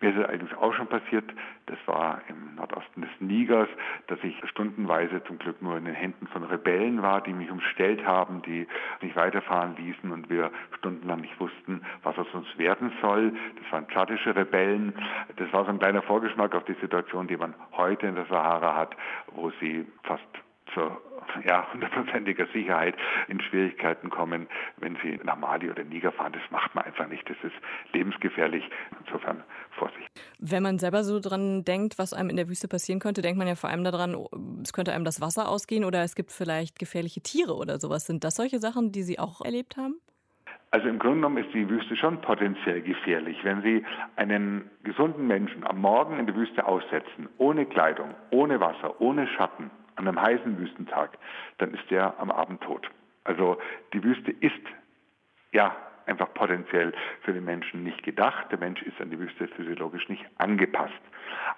Mir 0.00 0.10
ist 0.10 0.16
es 0.16 0.24
allerdings 0.24 0.54
auch 0.54 0.72
schon 0.74 0.86
passiert, 0.86 1.24
das 1.66 1.78
war 1.84 2.22
im 2.28 2.54
Nordosten 2.56 3.02
des 3.02 3.10
Nigers, 3.20 3.68
dass 4.06 4.18
ich 4.22 4.34
stundenweise 4.48 5.22
zum 5.24 5.38
Glück 5.38 5.60
nur 5.60 5.76
in 5.76 5.84
den 5.84 5.94
Händen 5.94 6.26
von 6.28 6.42
Rebellen 6.42 7.02
war, 7.02 7.20
die 7.20 7.34
mich 7.34 7.50
umstellt 7.50 8.04
haben, 8.06 8.40
die 8.42 8.66
nicht 9.02 9.14
weiterfahren 9.16 9.76
ließen 9.76 10.10
und 10.10 10.30
wir 10.30 10.50
stundenlang 10.78 11.20
nicht 11.20 11.38
wussten, 11.38 11.82
was 12.02 12.16
aus 12.16 12.32
uns 12.32 12.46
werden 12.56 12.90
soll. 13.02 13.32
Das 13.62 13.72
waren 13.72 13.86
tschadische 13.88 14.34
Rebellen. 14.34 14.94
Das 15.36 15.52
war 15.52 15.64
so 15.64 15.70
ein 15.70 15.78
kleiner 15.78 16.02
Vorgeschmack 16.02 16.54
auf 16.54 16.64
die 16.64 16.77
Situation, 16.80 17.28
die 17.28 17.36
man 17.36 17.54
heute 17.72 18.06
in 18.06 18.14
der 18.14 18.26
Sahara 18.26 18.74
hat, 18.74 18.96
wo 19.32 19.50
sie 19.60 19.86
fast 20.04 20.24
zur 20.74 21.00
ja, 21.46 21.66
hundertprozentiger 21.72 22.46
Sicherheit 22.52 22.94
in 23.28 23.40
Schwierigkeiten 23.40 24.10
kommen, 24.10 24.48
wenn 24.76 24.96
sie 25.02 25.18
nach 25.24 25.36
Mali 25.36 25.70
oder 25.70 25.84
Niger 25.84 26.12
fahren. 26.12 26.32
Das 26.32 26.42
macht 26.50 26.74
man 26.74 26.84
einfach 26.84 27.08
nicht. 27.08 27.28
Das 27.28 27.36
ist 27.42 27.54
lebensgefährlich. 27.92 28.64
Insofern 29.04 29.42
Vorsicht. 29.70 30.08
Wenn 30.38 30.62
man 30.62 30.78
selber 30.78 31.04
so 31.04 31.20
dran 31.20 31.64
denkt, 31.64 31.98
was 31.98 32.12
einem 32.12 32.30
in 32.30 32.36
der 32.36 32.48
Wüste 32.48 32.68
passieren 32.68 33.00
könnte, 33.00 33.22
denkt 33.22 33.38
man 33.38 33.48
ja 33.48 33.54
vor 33.54 33.70
allem 33.70 33.84
daran, 33.84 34.14
oh, 34.14 34.28
es 34.62 34.72
könnte 34.72 34.92
einem 34.92 35.04
das 35.04 35.20
Wasser 35.20 35.48
ausgehen 35.48 35.84
oder 35.84 36.02
es 36.02 36.14
gibt 36.14 36.32
vielleicht 36.32 36.78
gefährliche 36.78 37.20
Tiere 37.20 37.54
oder 37.54 37.78
sowas. 37.78 38.06
Sind 38.06 38.24
das 38.24 38.36
solche 38.36 38.58
Sachen, 38.58 38.92
die 38.92 39.02
Sie 39.02 39.18
auch 39.18 39.40
erlebt 39.40 39.76
haben? 39.76 40.00
Also 40.70 40.88
im 40.88 40.98
Grunde 40.98 41.16
genommen 41.16 41.42
ist 41.42 41.54
die 41.54 41.68
Wüste 41.68 41.96
schon 41.96 42.20
potenziell 42.20 42.82
gefährlich. 42.82 43.38
Wenn 43.42 43.62
Sie 43.62 43.84
einen 44.16 44.70
gesunden 44.82 45.26
Menschen 45.26 45.66
am 45.66 45.80
Morgen 45.80 46.18
in 46.18 46.26
der 46.26 46.34
Wüste 46.34 46.66
aussetzen, 46.66 47.28
ohne 47.38 47.64
Kleidung, 47.64 48.14
ohne 48.30 48.60
Wasser, 48.60 49.00
ohne 49.00 49.26
Schatten, 49.28 49.70
an 49.96 50.06
einem 50.06 50.20
heißen 50.20 50.58
Wüstentag, 50.58 51.18
dann 51.58 51.74
ist 51.74 51.90
der 51.90 52.20
am 52.20 52.30
Abend 52.30 52.60
tot. 52.60 52.88
Also 53.24 53.58
die 53.92 54.02
Wüste 54.04 54.30
ist 54.30 54.52
ja 55.52 55.74
einfach 56.08 56.32
potenziell 56.34 56.92
für 57.22 57.32
den 57.32 57.44
Menschen 57.44 57.84
nicht 57.84 58.02
gedacht. 58.02 58.46
Der 58.50 58.58
Mensch 58.58 58.82
ist 58.82 59.00
an 59.00 59.10
die 59.10 59.18
Wüste 59.18 59.48
physiologisch 59.48 60.08
nicht 60.08 60.24
angepasst. 60.38 61.00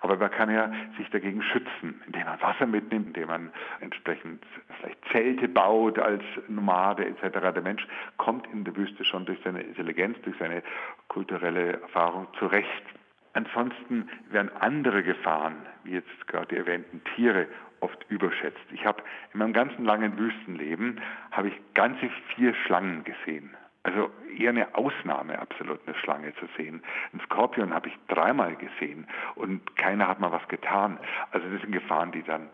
Aber 0.00 0.16
man 0.16 0.30
kann 0.30 0.50
ja 0.50 0.70
sich 0.98 1.08
dagegen 1.10 1.42
schützen, 1.42 2.02
indem 2.06 2.24
man 2.24 2.40
Wasser 2.40 2.66
mitnimmt, 2.66 3.08
indem 3.08 3.28
man 3.28 3.52
entsprechend 3.80 4.44
vielleicht 4.78 4.98
Zelte 5.12 5.48
baut 5.48 5.98
als 5.98 6.22
Nomade 6.48 7.04
etc. 7.04 7.38
Der 7.54 7.62
Mensch 7.62 7.86
kommt 8.16 8.46
in 8.52 8.64
der 8.64 8.76
Wüste 8.76 9.04
schon 9.04 9.26
durch 9.26 9.38
seine 9.44 9.60
Intelligenz, 9.60 10.20
durch 10.22 10.36
seine 10.38 10.62
kulturelle 11.08 11.80
Erfahrung 11.80 12.26
zurecht. 12.38 12.84
Ansonsten 13.32 14.08
werden 14.30 14.50
andere 14.58 15.02
Gefahren, 15.02 15.54
wie 15.84 15.92
jetzt 15.92 16.26
gerade 16.26 16.48
die 16.48 16.56
erwähnten 16.56 17.02
Tiere, 17.14 17.46
oft 17.80 18.04
überschätzt. 18.08 18.58
Ich 18.72 18.84
habe 18.84 19.02
in 19.32 19.38
meinem 19.38 19.52
ganzen 19.52 19.84
langen 19.84 20.18
Wüstenleben 20.18 21.00
habe 21.30 21.48
ich 21.48 21.54
ganze 21.74 22.10
vier 22.34 22.54
Schlangen 22.54 23.04
gesehen. 23.04 23.50
Also 23.82 24.10
eher 24.38 24.50
eine 24.50 24.74
Ausnahme, 24.74 25.38
absolut 25.38 25.80
eine 25.86 25.96
Schlange 25.96 26.34
zu 26.34 26.46
sehen. 26.56 26.82
Ein 27.12 27.20
Skorpion 27.20 27.72
habe 27.72 27.88
ich 27.88 27.94
dreimal 28.08 28.54
gesehen 28.56 29.06
und 29.36 29.76
keiner 29.76 30.06
hat 30.06 30.20
mal 30.20 30.32
was 30.32 30.46
getan. 30.48 30.98
Also 31.30 31.48
das 31.48 31.62
sind 31.62 31.72
Gefahren, 31.72 32.12
die 32.12 32.22
dann, 32.22 32.50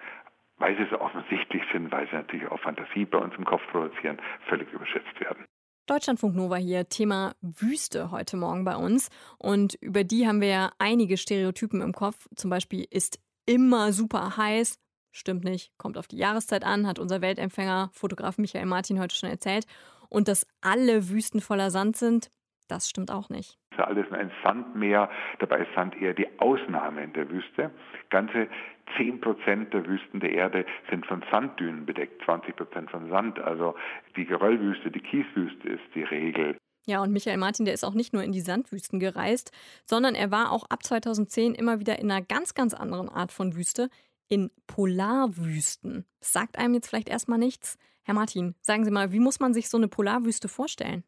weil 0.58 0.76
sie 0.76 0.86
so 0.90 1.00
offensichtlich 1.00 1.62
sind, 1.72 1.90
weil 1.90 2.08
sie 2.08 2.16
natürlich 2.16 2.48
auch 2.48 2.60
Fantasie 2.60 3.04
bei 3.04 3.18
uns 3.18 3.34
im 3.36 3.44
Kopf 3.44 3.62
produzieren, 3.70 4.18
völlig 4.48 4.72
überschätzt 4.72 5.20
werden. 5.20 5.44
Deutschlandfunk 5.86 6.34
Nova 6.34 6.56
hier, 6.56 6.88
Thema 6.88 7.34
Wüste 7.40 8.10
heute 8.10 8.36
Morgen 8.36 8.64
bei 8.64 8.76
uns. 8.76 9.08
Und 9.38 9.74
über 9.80 10.02
die 10.02 10.26
haben 10.26 10.40
wir 10.40 10.48
ja 10.48 10.72
einige 10.78 11.16
Stereotypen 11.16 11.80
im 11.80 11.92
Kopf. 11.92 12.26
Zum 12.34 12.50
Beispiel 12.50 12.86
ist 12.90 13.20
immer 13.46 13.92
super 13.92 14.36
heiß. 14.36 14.80
Stimmt 15.12 15.44
nicht, 15.44 15.72
kommt 15.78 15.96
auf 15.96 16.08
die 16.08 16.18
Jahreszeit 16.18 16.64
an, 16.64 16.86
hat 16.86 16.98
unser 16.98 17.22
Weltempfänger, 17.22 17.90
Fotograf 17.92 18.36
Michael 18.36 18.66
Martin 18.66 19.00
heute 19.00 19.14
schon 19.14 19.30
erzählt. 19.30 19.64
Und 20.08 20.28
dass 20.28 20.46
alle 20.60 21.08
Wüsten 21.08 21.40
voller 21.40 21.70
Sand 21.70 21.96
sind, 21.96 22.30
das 22.68 22.88
stimmt 22.88 23.10
auch 23.10 23.28
nicht. 23.28 23.58
Das 23.70 23.78
ist 23.78 23.84
alles 23.84 24.12
ein 24.12 24.30
Sandmeer. 24.42 25.10
Dabei 25.38 25.58
ist 25.58 25.74
Sand 25.74 26.00
eher 26.00 26.14
die 26.14 26.26
Ausnahme 26.38 27.04
in 27.04 27.12
der 27.12 27.28
Wüste. 27.30 27.70
Ganze 28.10 28.48
10 28.96 29.20
Prozent 29.20 29.72
der 29.72 29.86
Wüsten 29.86 30.20
der 30.20 30.32
Erde 30.32 30.64
sind 30.90 31.06
von 31.06 31.22
Sanddünen 31.30 31.86
bedeckt, 31.86 32.22
20 32.24 32.56
Prozent 32.56 32.90
von 32.90 33.08
Sand. 33.08 33.38
Also 33.38 33.74
die 34.16 34.24
Geröllwüste, 34.24 34.90
die 34.90 35.00
Kieswüste 35.00 35.68
ist 35.68 35.82
die 35.94 36.04
Regel. 36.04 36.56
Ja, 36.86 37.02
und 37.02 37.12
Michael 37.12 37.36
Martin, 37.36 37.64
der 37.64 37.74
ist 37.74 37.84
auch 37.84 37.94
nicht 37.94 38.12
nur 38.12 38.22
in 38.22 38.30
die 38.30 38.40
Sandwüsten 38.40 39.00
gereist, 39.00 39.50
sondern 39.84 40.14
er 40.14 40.30
war 40.30 40.52
auch 40.52 40.70
ab 40.70 40.84
2010 40.84 41.54
immer 41.54 41.80
wieder 41.80 41.98
in 41.98 42.10
einer 42.10 42.24
ganz, 42.24 42.54
ganz 42.54 42.74
anderen 42.74 43.08
Art 43.08 43.32
von 43.32 43.56
Wüste, 43.56 43.88
in 44.28 44.50
Polarwüsten. 44.66 46.04
Das 46.20 46.32
sagt 46.32 46.58
einem 46.58 46.74
jetzt 46.74 46.88
vielleicht 46.88 47.08
erstmal 47.08 47.38
nichts. 47.38 47.78
Herr 48.02 48.14
Martin, 48.14 48.54
sagen 48.60 48.84
Sie 48.84 48.90
mal, 48.90 49.12
wie 49.12 49.20
muss 49.20 49.40
man 49.40 49.52
sich 49.52 49.68
so 49.68 49.76
eine 49.76 49.88
Polarwüste 49.88 50.48
vorstellen? 50.48 51.04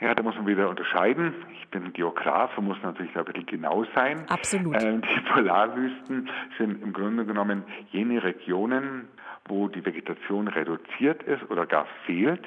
Ja, 0.00 0.14
da 0.14 0.22
muss 0.22 0.36
man 0.36 0.46
wieder 0.46 0.68
unterscheiden. 0.68 1.34
Ich 1.52 1.68
bin 1.70 1.92
Geograf 1.92 2.56
und 2.56 2.66
muss 2.66 2.78
natürlich 2.82 3.12
da 3.14 3.20
ein 3.20 3.26
bisschen 3.26 3.46
genau 3.46 3.84
sein. 3.94 4.28
Absolut. 4.28 4.76
Äh, 4.76 5.00
die 5.00 5.20
Polarwüsten 5.32 6.30
sind 6.56 6.82
im 6.82 6.92
Grunde 6.92 7.24
genommen 7.24 7.64
jene 7.90 8.22
Regionen, 8.22 9.08
wo 9.48 9.68
die 9.68 9.84
Vegetation 9.84 10.46
reduziert 10.46 11.22
ist 11.24 11.50
oder 11.50 11.66
gar 11.66 11.86
fehlt. 12.06 12.42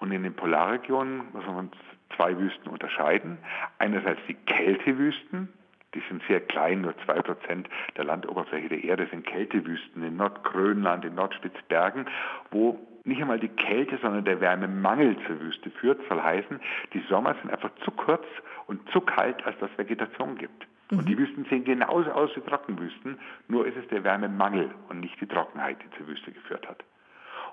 Und 0.00 0.10
in 0.10 0.24
den 0.24 0.34
Polarregionen 0.34 1.22
muss 1.32 1.46
man 1.46 1.70
zwei 2.16 2.36
Wüsten 2.36 2.68
unterscheiden. 2.68 3.38
Einerseits 3.78 4.20
die 4.26 4.34
Kältewüsten, 4.34 5.48
die 5.94 6.02
sind 6.08 6.22
sehr 6.28 6.40
klein, 6.40 6.82
nur 6.82 6.94
zwei 7.04 7.20
Prozent 7.20 7.68
der 7.96 8.04
Landoberfläche 8.04 8.68
der 8.68 8.84
Erde 8.84 9.08
sind 9.10 9.26
Kältewüsten 9.26 10.02
in 10.04 10.16
Nordgrönland, 10.16 11.04
in 11.04 11.14
Nordspitzbergen, 11.14 12.06
wo 12.50 12.78
nicht 13.04 13.20
einmal 13.20 13.40
die 13.40 13.48
Kälte, 13.48 13.98
sondern 14.00 14.24
der 14.24 14.40
Wärmemangel 14.40 15.16
zur 15.26 15.40
Wüste 15.40 15.70
führt, 15.70 16.00
soll 16.08 16.22
heißen, 16.22 16.60
die 16.92 17.02
Sommer 17.08 17.34
sind 17.40 17.50
einfach 17.50 17.70
zu 17.84 17.90
kurz 17.90 18.24
und 18.66 18.88
zu 18.90 19.00
kalt, 19.00 19.44
als 19.46 19.58
dass 19.58 19.70
Vegetation 19.76 20.36
gibt. 20.36 20.66
Und 20.90 21.08
die 21.08 21.14
mhm. 21.14 21.20
Wüsten 21.20 21.44
sehen 21.46 21.64
genauso 21.64 22.10
aus 22.10 22.30
wie 22.34 22.40
Trockenwüsten, 22.40 23.18
nur 23.48 23.66
ist 23.66 23.76
es 23.76 23.86
der 23.88 24.04
Wärmemangel 24.04 24.70
und 24.88 25.00
nicht 25.00 25.20
die 25.20 25.26
Trockenheit, 25.26 25.78
die 25.82 25.96
zur 25.96 26.08
Wüste 26.08 26.32
geführt 26.32 26.68
hat. 26.68 26.84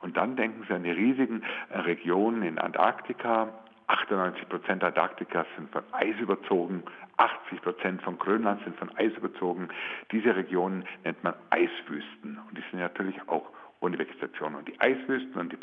Und 0.02 0.18
dann 0.18 0.36
denken 0.36 0.64
Sie 0.68 0.74
an 0.74 0.84
die 0.84 0.92
riesigen 0.92 1.44
Regionen 1.72 2.44
in 2.44 2.60
Antarktika, 2.60 3.50
98 3.88 4.50
Prozent 4.50 4.84
Antarktikas 4.84 5.48
sind 5.56 5.72
von 5.72 5.84
Eis 5.92 6.16
überzogen, 6.20 6.84
80 7.18 7.62
Prozent 7.62 8.02
von 8.04 8.18
Grönland 8.18 8.64
sind 8.64 8.78
von 8.78 8.96
Eis 8.98 9.12
überzogen. 9.18 9.70
Diese 10.12 10.36
Regionen 10.36 10.86
nennt 11.04 11.24
man 11.24 11.34
Eiswüsten 11.50 12.40
und 12.48 12.58
die 12.58 12.64
sind 12.70 12.80
natürlich 12.80 13.16
auch 13.28 13.50
ohne 13.80 13.98
Vegetation. 13.98 14.56
Und 14.56 14.68
die 14.68 14.80
Eiswüsten 14.80 15.40
und 15.40 15.52
die, 15.52 15.58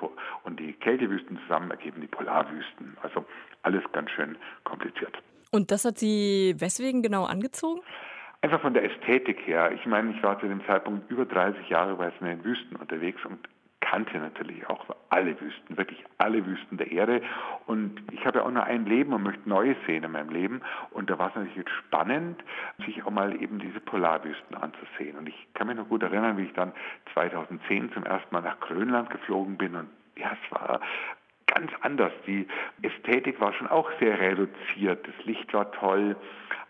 und 0.45 0.61
die 0.61 0.73
Kältewüsten 0.75 1.39
zusammen 1.43 1.71
ergeben 1.71 2.01
die 2.01 2.07
Polarwüsten. 2.07 2.97
Also 3.03 3.25
alles 3.63 3.83
ganz 3.93 4.11
schön 4.11 4.37
kompliziert. 4.65 5.17
Und 5.51 5.71
das 5.71 5.85
hat 5.85 5.99
Sie 5.99 6.55
weswegen 6.59 7.03
genau 7.03 7.25
angezogen? 7.25 7.81
Einfach 8.41 8.61
von 8.61 8.75
der 8.75 8.85
Ästhetik 8.85 9.47
her. 9.47 9.73
Ich 9.73 9.87
meine, 9.87 10.11
ich 10.11 10.23
war 10.23 10.39
zu 10.41 10.47
dem 10.47 10.65
Zeitpunkt 10.67 11.11
über 11.11 11.25
30 11.25 11.69
Jahre 11.69 11.95
bei 11.95 12.11
den 12.11 12.45
Wüsten 12.45 12.77
unterwegs 12.77 13.25
und 13.25 13.39
kannte 13.85 14.19
natürlich 14.19 14.67
auch 14.69 14.87
alle 15.11 15.39
Wüsten, 15.41 15.77
wirklich 15.77 16.03
alle 16.19 16.45
Wüsten 16.47 16.79
der 16.79 16.91
Erde. 16.91 17.21
Und 17.67 18.01
ich 18.13 18.25
habe 18.25 18.39
ja 18.39 18.45
auch 18.45 18.51
nur 18.51 18.65
ein 18.65 18.87
Leben 18.87 19.13
und 19.13 19.23
möchte 19.23 19.49
Neues 19.49 19.77
sehen 19.87 20.05
in 20.05 20.13
meinem 20.13 20.31
Leben. 20.31 20.63
Und 20.91 21.11
da 21.11 21.19
war 21.19 21.29
es 21.29 21.35
natürlich 21.35 21.69
spannend, 21.87 22.43
sich 22.87 23.05
auch 23.05 23.11
mal 23.11 23.41
eben 23.41 23.59
diese 23.59 23.81
Polarwüsten 23.81 24.57
anzusehen. 24.57 25.19
Und 25.19 25.29
ich 25.29 25.47
kann 25.55 25.67
mich 25.67 25.77
noch 25.77 25.89
gut 25.89 26.03
erinnern, 26.03 26.39
wie 26.39 26.45
ich 26.45 26.53
dann 26.55 26.73
2010 27.13 27.93
zum 27.93 28.05
ersten 28.05 28.35
Mal 28.35 28.41
nach 28.41 28.59
Grönland 28.61 29.11
geflogen 29.11 29.59
bin. 29.59 29.75
Und 29.75 29.89
ja, 30.17 30.33
es 30.33 30.51
war 30.51 30.81
ganz 31.47 31.71
anders. 31.83 32.13
Die 32.27 32.49
Ästhetik 32.83 33.39
war 33.41 33.53
schon 33.53 33.69
auch 33.69 33.91
sehr 34.01 34.19
reduziert. 34.19 35.07
Das 35.07 35.27
Licht 35.27 35.53
war 35.53 35.71
toll, 35.73 36.17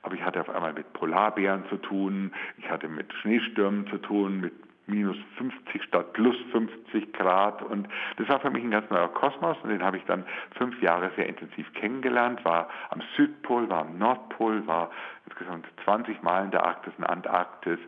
aber 0.03 0.15
ich 0.15 0.23
hatte 0.23 0.41
auf 0.41 0.51
einmal 0.51 0.73
mit 0.73 0.93
Polarbären 0.95 1.65
zu 1.69 1.77
tun, 1.77 2.33
ich 2.59 2.69
hatte 2.69 2.89
mit 2.89 3.13
Schneestürmen 3.15 3.87
zu 3.87 3.99
tun, 3.99 4.41
mit 4.41 4.53
minus 4.87 5.17
50 5.37 5.83
statt 5.83 6.13
plus 6.13 6.37
50 6.53 7.13
Grad. 7.13 7.63
Und 7.63 7.89
das 8.17 8.29
war 8.29 8.41
für 8.41 8.51
mich 8.51 8.63
ein 8.63 8.71
ganz 8.71 8.89
neuer 8.91 9.09
Kosmos 9.09 9.57
und 9.63 9.71
den 9.71 9.83
habe 9.83 9.97
ich 9.97 10.05
dann 10.05 10.25
fünf 10.57 10.81
Jahre 10.83 11.11
sehr 11.17 11.27
intensiv 11.27 11.73
kennengelernt, 11.75 12.45
war 12.45 12.69
am 12.91 13.03
Südpol, 13.17 13.69
war 13.69 13.81
am 13.81 13.99
Nordpol, 13.99 14.67
war 14.67 14.91
insgesamt 15.27 15.67
20 15.85 16.23
Mal 16.23 16.45
in 16.45 16.51
der 16.51 16.65
Arktis 16.65 16.93
und 16.99 17.05
Antarktis 17.05 17.79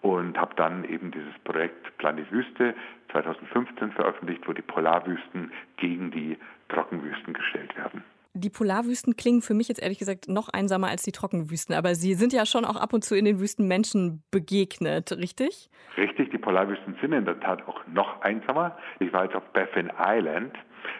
und 0.00 0.36
habe 0.38 0.54
dann 0.56 0.84
eben 0.84 1.10
dieses 1.12 1.38
Projekt 1.44 1.96
Planet 1.98 2.30
Wüste 2.32 2.74
2015 3.12 3.92
veröffentlicht, 3.92 4.46
wo 4.48 4.52
die 4.52 4.62
Polarwüsten 4.62 5.52
gegen 5.76 6.10
die 6.10 6.36
Trockenwüsten 6.68 7.34
gestellt 7.34 7.76
werden. 7.76 8.02
Die 8.34 8.48
Polarwüsten 8.48 9.14
klingen 9.14 9.42
für 9.42 9.52
mich 9.52 9.68
jetzt 9.68 9.82
ehrlich 9.82 9.98
gesagt 9.98 10.26
noch 10.26 10.48
einsamer 10.48 10.88
als 10.88 11.02
die 11.02 11.12
Trockenwüsten, 11.12 11.74
aber 11.74 11.94
Sie 11.94 12.14
sind 12.14 12.32
ja 12.32 12.46
schon 12.46 12.64
auch 12.64 12.76
ab 12.76 12.94
und 12.94 13.04
zu 13.04 13.14
in 13.14 13.26
den 13.26 13.40
Wüsten 13.40 13.68
Menschen 13.68 14.22
begegnet, 14.30 15.12
richtig? 15.12 15.68
Richtig, 15.98 16.30
die 16.30 16.38
Polarwüsten 16.38 16.96
sind 17.02 17.12
in 17.12 17.26
der 17.26 17.38
Tat 17.40 17.68
auch 17.68 17.86
noch 17.92 18.22
einsamer. 18.22 18.78
Ich 19.00 19.12
war 19.12 19.24
jetzt 19.24 19.36
auf 19.36 19.44
Baffin 19.52 19.92
Island. 19.98 20.56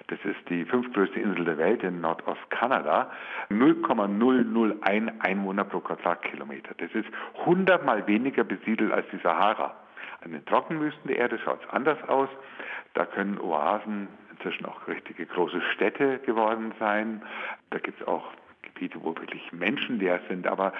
Das 0.08 0.18
ist 0.24 0.46
die 0.50 0.66
fünftgrößte 0.66 1.18
Insel 1.18 1.46
der 1.46 1.56
Welt 1.56 1.82
in 1.82 2.02
Nordostkanada. 2.02 3.10
0,001 3.48 5.12
Einwohner 5.20 5.64
pro 5.64 5.80
Quadratkilometer. 5.80 6.74
Das 6.76 6.90
ist 6.92 7.08
hundertmal 7.46 8.06
weniger 8.06 8.44
besiedelt 8.44 8.92
als 8.92 9.06
die 9.10 9.18
Sahara. 9.22 9.74
An 10.20 10.32
den 10.32 10.44
Trockenwüsten 10.44 11.08
der 11.08 11.16
Erde 11.16 11.38
schaut 11.38 11.62
es 11.64 11.70
anders 11.70 11.98
aus. 12.08 12.28
Da 12.92 13.06
können 13.06 13.40
Oasen 13.40 14.08
inzwischen 14.42 14.66
auch 14.66 14.86
richtige 14.88 15.26
große 15.26 15.60
Städte 15.72 16.18
geworden 16.20 16.72
sein. 16.78 17.22
Da 17.70 17.78
gibt 17.78 18.00
es 18.00 18.06
auch 18.06 18.24
Gebiete, 18.62 18.98
wo 19.02 19.14
wirklich 19.16 19.52
Menschen 19.52 19.98
leer 19.98 20.20
sind, 20.28 20.46
aber 20.46 20.72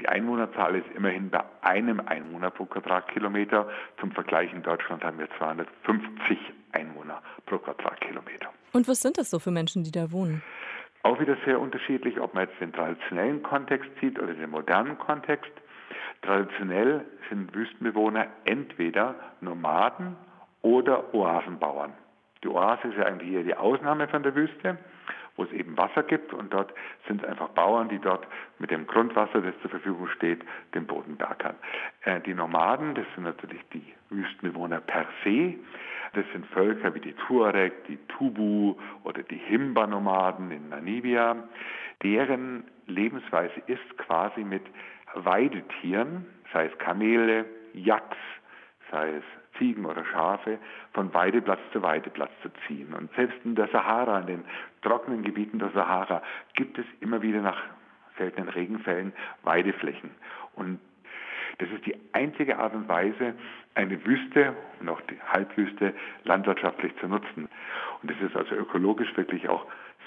die 0.00 0.08
Einwohnerzahl 0.08 0.74
ist 0.76 0.86
immerhin 0.94 1.30
bei 1.30 1.42
einem 1.62 2.00
Einwohner 2.00 2.50
pro 2.50 2.66
Quadratkilometer. 2.66 3.68
Zum 3.98 4.12
Vergleich 4.12 4.52
in 4.52 4.62
Deutschland 4.62 5.02
haben 5.02 5.18
wir 5.18 5.28
250 5.38 6.38
Einwohner 6.72 7.22
pro 7.46 7.58
Quadratkilometer. 7.58 8.50
Und 8.72 8.88
was 8.88 9.00
sind 9.00 9.16
das 9.16 9.30
so 9.30 9.38
für 9.38 9.50
Menschen, 9.50 9.84
die 9.84 9.90
da 9.90 10.12
wohnen? 10.12 10.42
Auch 11.02 11.18
wieder 11.18 11.36
sehr 11.46 11.60
unterschiedlich, 11.60 12.20
ob 12.20 12.34
man 12.34 12.46
jetzt 12.46 12.60
den 12.60 12.72
traditionellen 12.72 13.42
Kontext 13.42 13.88
sieht 14.00 14.18
oder 14.18 14.34
den 14.34 14.50
modernen 14.50 14.98
Kontext. 14.98 15.52
Traditionell 16.20 17.06
sind 17.30 17.54
Wüstenbewohner 17.54 18.26
entweder 18.44 19.14
Nomaden 19.40 20.16
oder 20.60 21.14
Oasenbauern. 21.14 21.94
Die 22.46 22.52
Oase 22.52 22.86
ist 22.86 22.96
ja 22.96 23.06
eigentlich 23.06 23.32
eher 23.32 23.42
die 23.42 23.56
Ausnahme 23.56 24.06
von 24.06 24.22
der 24.22 24.36
Wüste, 24.36 24.78
wo 25.34 25.42
es 25.42 25.50
eben 25.50 25.76
Wasser 25.76 26.04
gibt 26.04 26.32
und 26.32 26.54
dort 26.54 26.72
sind 27.08 27.20
es 27.20 27.28
einfach 27.28 27.48
Bauern, 27.48 27.88
die 27.88 27.98
dort 27.98 28.24
mit 28.60 28.70
dem 28.70 28.86
Grundwasser, 28.86 29.40
das 29.40 29.52
zur 29.62 29.70
Verfügung 29.70 30.06
steht, 30.10 30.44
den 30.72 30.86
Boden 30.86 31.16
bergern. 31.16 31.56
Äh, 32.02 32.20
die 32.20 32.34
Nomaden, 32.34 32.94
das 32.94 33.04
sind 33.16 33.24
natürlich 33.24 33.60
die 33.72 33.82
Wüstenbewohner 34.10 34.80
per 34.80 35.06
se. 35.24 35.56
Das 36.12 36.24
sind 36.32 36.46
Völker 36.46 36.94
wie 36.94 37.00
die 37.00 37.14
Tuareg, 37.14 37.84
die 37.86 37.98
Tubu 38.06 38.76
oder 39.02 39.24
die 39.24 39.38
Himba-Nomaden 39.38 40.52
in 40.52 40.68
Namibia. 40.68 41.34
Deren 42.04 42.62
Lebensweise 42.86 43.60
ist 43.66 43.98
quasi 43.98 44.44
mit 44.44 44.62
Weidetieren, 45.14 46.26
sei 46.52 46.66
es 46.66 46.78
Kamele, 46.78 47.44
Yaks, 47.72 48.16
sei 48.92 49.16
es 49.16 49.24
Ziegen 49.58 49.84
oder 49.86 50.04
Schafe 50.04 50.58
von 50.92 51.12
Weideplatz 51.14 51.60
zu 51.72 51.82
Weideplatz 51.82 52.30
zu 52.42 52.50
ziehen. 52.66 52.94
Und 52.94 53.14
selbst 53.14 53.38
in 53.44 53.54
der 53.54 53.68
Sahara, 53.68 54.20
in 54.20 54.26
den 54.26 54.44
trockenen 54.82 55.22
Gebieten 55.22 55.58
der 55.58 55.70
Sahara, 55.70 56.22
gibt 56.54 56.78
es 56.78 56.86
immer 57.00 57.22
wieder 57.22 57.40
nach 57.40 57.62
seltenen 58.18 58.48
Regenfällen 58.48 59.12
Weideflächen. 59.42 60.10
Und 60.54 60.80
das 61.58 61.70
ist 61.70 61.86
die 61.86 61.96
einzige 62.12 62.58
Art 62.58 62.74
und 62.74 62.88
Weise, 62.88 63.34
eine 63.74 64.04
Wüste 64.04 64.54
und 64.80 64.88
auch 64.88 65.00
die 65.02 65.18
Halbwüste 65.20 65.94
landwirtschaftlich 66.24 66.94
zu 66.98 67.08
nutzen. 67.08 67.48
Und 68.02 68.10
das 68.10 68.20
ist 68.20 68.36
also 68.36 68.54
ökologisch 68.54 69.16
wirklich 69.16 69.48
auch 69.48 69.66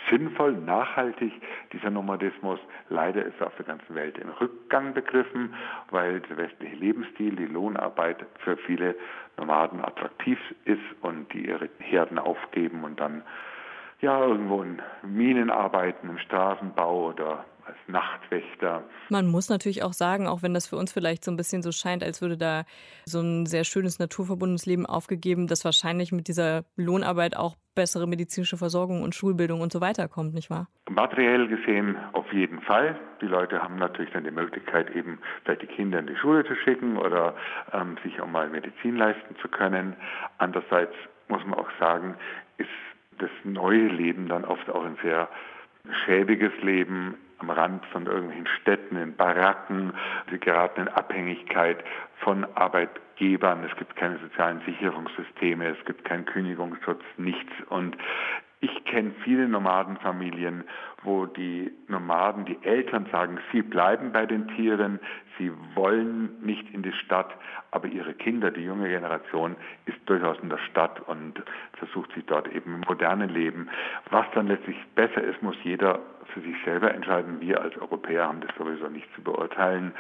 sinnvoll, 0.09 0.53
nachhaltig. 0.53 1.33
Dieser 1.73 1.89
Nomadismus 1.89 2.59
leider 2.89 3.23
ist 3.25 3.41
auf 3.41 3.55
der 3.55 3.65
ganzen 3.65 3.95
Welt 3.95 4.17
im 4.17 4.29
Rückgang 4.29 4.93
begriffen, 4.93 5.53
weil 5.91 6.21
der 6.21 6.37
westliche 6.37 6.75
Lebensstil, 6.75 7.35
die 7.35 7.45
Lohnarbeit 7.45 8.25
für 8.39 8.57
viele 8.57 8.95
Nomaden 9.37 9.83
attraktiv 9.83 10.39
ist 10.65 10.81
und 11.01 11.31
die 11.33 11.47
ihre 11.47 11.69
Herden 11.79 12.19
aufgeben 12.19 12.83
und 12.83 12.99
dann 12.99 13.23
ja 14.01 14.23
irgendwo 14.25 14.61
in 14.61 14.81
Minen 15.03 15.49
arbeiten, 15.49 16.09
im 16.09 16.17
Straßenbau 16.19 17.09
oder 17.09 17.45
als 17.69 17.77
Nachtwächter. 17.87 18.83
Man 19.09 19.27
muss 19.27 19.49
natürlich 19.49 19.83
auch 19.83 19.93
sagen, 19.93 20.27
auch 20.27 20.41
wenn 20.41 20.53
das 20.53 20.67
für 20.67 20.75
uns 20.75 20.91
vielleicht 20.91 21.23
so 21.23 21.31
ein 21.31 21.37
bisschen 21.37 21.61
so 21.61 21.71
scheint, 21.71 22.03
als 22.03 22.21
würde 22.21 22.37
da 22.37 22.63
so 23.05 23.21
ein 23.21 23.45
sehr 23.45 23.63
schönes 23.63 23.99
naturverbundenes 23.99 24.65
Leben 24.65 24.85
aufgegeben, 24.85 25.47
dass 25.47 25.65
wahrscheinlich 25.65 26.11
mit 26.11 26.27
dieser 26.27 26.63
Lohnarbeit 26.75 27.37
auch 27.37 27.55
bessere 27.75 28.07
medizinische 28.07 28.57
Versorgung 28.57 29.03
und 29.03 29.15
Schulbildung 29.15 29.61
und 29.61 29.71
so 29.71 29.81
weiter 29.81 30.07
kommt, 30.07 30.33
nicht 30.33 30.49
wahr? 30.49 30.67
Materiell 30.89 31.47
gesehen 31.47 31.95
auf 32.13 32.31
jeden 32.33 32.61
Fall. 32.61 32.99
Die 33.21 33.27
Leute 33.27 33.61
haben 33.61 33.77
natürlich 33.77 34.11
dann 34.11 34.23
die 34.23 34.31
Möglichkeit, 34.31 34.93
eben 34.95 35.19
vielleicht 35.43 35.61
die 35.61 35.67
Kinder 35.67 35.99
in 35.99 36.07
die 36.07 36.15
Schule 36.15 36.43
zu 36.45 36.55
schicken 36.55 36.97
oder 36.97 37.35
ähm, 37.71 37.97
sich 38.03 38.19
auch 38.19 38.27
mal 38.27 38.49
Medizin 38.49 38.97
leisten 38.97 39.35
zu 39.41 39.47
können. 39.47 39.95
Andererseits 40.39 40.93
muss 41.27 41.45
man 41.45 41.59
auch 41.59 41.69
sagen, 41.79 42.15
ist 42.57 42.69
das 43.19 43.29
neue 43.43 43.87
Leben 43.87 44.27
dann 44.27 44.43
oft 44.43 44.69
auch 44.69 44.83
ein 44.83 44.97
sehr 45.03 45.29
schäbiges 46.05 46.51
Leben 46.61 47.15
am 47.39 47.49
Rand 47.49 47.85
von 47.87 48.05
irgendwelchen 48.05 48.47
Städten, 48.61 48.97
in 48.97 49.15
Baracken. 49.15 49.93
Sie 50.29 50.39
geraten 50.39 50.81
in 50.81 50.87
Abhängigkeit 50.87 51.83
von 52.19 52.45
Arbeitgebern. 52.55 53.63
Es 53.63 53.75
gibt 53.77 53.95
keine 53.95 54.17
sozialen 54.19 54.61
Sicherungssysteme, 54.65 55.67
es 55.67 55.85
gibt 55.85 56.05
keinen 56.05 56.25
Kündigungsschutz, 56.25 57.03
nichts. 57.17 57.51
Und 57.69 57.97
ich 58.61 58.83
kenne 58.83 59.11
viele 59.23 59.47
Nomadenfamilien, 59.47 60.65
wo 61.03 61.25
die 61.25 61.71
Nomaden, 61.87 62.43
die 62.43 62.59
Eltern 62.63 63.05
sagen, 63.09 63.39
sie 63.51 63.61
bleiben 63.61 64.11
bei 64.11 64.25
den 64.25 64.49
Tieren, 64.49 64.99
sie 65.37 65.51
wollen 65.75 66.41
nicht 66.41 66.69
in 66.73 66.83
die 66.83 66.91
Stadt, 66.91 67.29
aber 67.71 67.87
ihre 67.87 68.13
Kinder, 68.13 68.51
die 68.51 68.65
junge 68.65 68.89
Generation, 68.89 69.55
ist 69.85 69.97
durchaus 70.07 70.37
in 70.39 70.49
der 70.49 70.57
Stadt 70.57 70.99
und 71.07 71.41
versucht 71.73 72.11
sich 72.13 72.25
dort 72.25 72.49
eben 72.49 72.75
im 72.75 72.81
modernen 72.81 73.29
Leben. 73.29 73.69
Was 74.09 74.25
dann 74.33 74.47
letztlich 74.47 74.77
besser 74.95 75.23
ist, 75.23 75.41
muss 75.41 75.55
jeder 75.63 75.99
für 76.33 76.41
sich 76.41 76.55
selber 76.65 76.93
entscheiden. 76.93 77.39
Wir 77.39 77.61
als 77.61 77.77
Europäer 77.77 78.27
haben 78.27 78.41
das 78.41 78.55
sowieso 78.57 78.89
nicht 78.89 79.07
zu 79.15 79.21
beurteilen. 79.21 79.93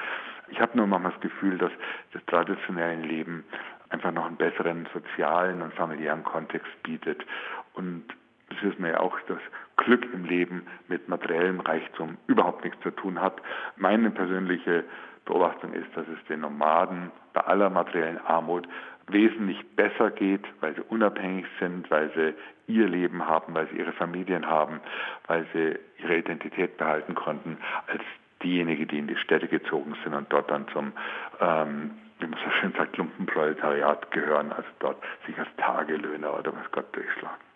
Ich 0.49 0.59
habe 0.59 0.75
nur 0.77 0.87
manchmal 0.87 1.13
das 1.13 1.21
Gefühl, 1.21 1.57
dass 1.57 1.71
das 2.11 2.25
traditionelle 2.25 3.01
Leben 3.01 3.45
einfach 3.89 4.11
noch 4.11 4.25
einen 4.25 4.35
besseren 4.35 4.87
sozialen 4.93 5.61
und 5.61 5.73
familiären 5.73 6.23
Kontext 6.23 6.71
bietet. 6.83 7.25
Und 7.73 8.03
das 8.49 8.61
wissen 8.63 8.83
wir 8.83 8.91
ja 8.91 8.99
auch, 8.99 9.19
dass 9.27 9.39
Glück 9.77 10.07
im 10.13 10.25
Leben 10.25 10.65
mit 10.87 11.07
materiellem 11.07 11.59
Reichtum 11.61 12.17
überhaupt 12.27 12.63
nichts 12.63 12.81
zu 12.81 12.91
tun 12.91 13.21
hat. 13.21 13.41
Meine 13.77 14.11
persönliche 14.11 14.83
Beobachtung 15.25 15.73
ist, 15.73 15.87
dass 15.95 16.07
es 16.07 16.23
den 16.27 16.41
Nomaden 16.41 17.11
bei 17.33 17.41
aller 17.41 17.69
materiellen 17.69 18.19
Armut 18.25 18.67
wesentlich 19.07 19.63
besser 19.75 20.11
geht, 20.11 20.43
weil 20.59 20.75
sie 20.75 20.81
unabhängig 20.81 21.45
sind, 21.59 21.89
weil 21.89 22.11
sie 22.15 22.33
ihr 22.71 22.87
Leben 22.87 23.25
haben, 23.25 23.53
weil 23.53 23.67
sie 23.67 23.77
ihre 23.77 23.93
Familien 23.93 24.47
haben, 24.47 24.79
weil 25.27 25.45
sie 25.53 25.79
ihre 26.03 26.17
Identität 26.17 26.77
behalten 26.77 27.15
konnten, 27.15 27.57
als 27.87 28.01
diejenigen, 28.43 28.87
die 28.87 28.99
in 28.99 29.07
die 29.07 29.17
Städte 29.17 29.47
gezogen 29.47 29.95
sind 30.03 30.13
und 30.13 30.31
dort 30.31 30.49
dann 30.49 30.67
zum, 30.69 30.93
ähm, 31.39 31.91
wie 32.19 32.27
man 32.27 32.39
so 32.43 32.51
schön 32.59 32.73
sagt, 32.73 32.97
Lumpenproletariat 32.97 34.11
gehören, 34.11 34.51
also 34.51 34.69
dort 34.79 34.97
sich 35.25 35.37
als 35.37 35.49
Tagelöhner 35.57 36.37
oder 36.37 36.53
was 36.53 36.71
Gott 36.71 36.95
durchschlagen. 36.95 37.48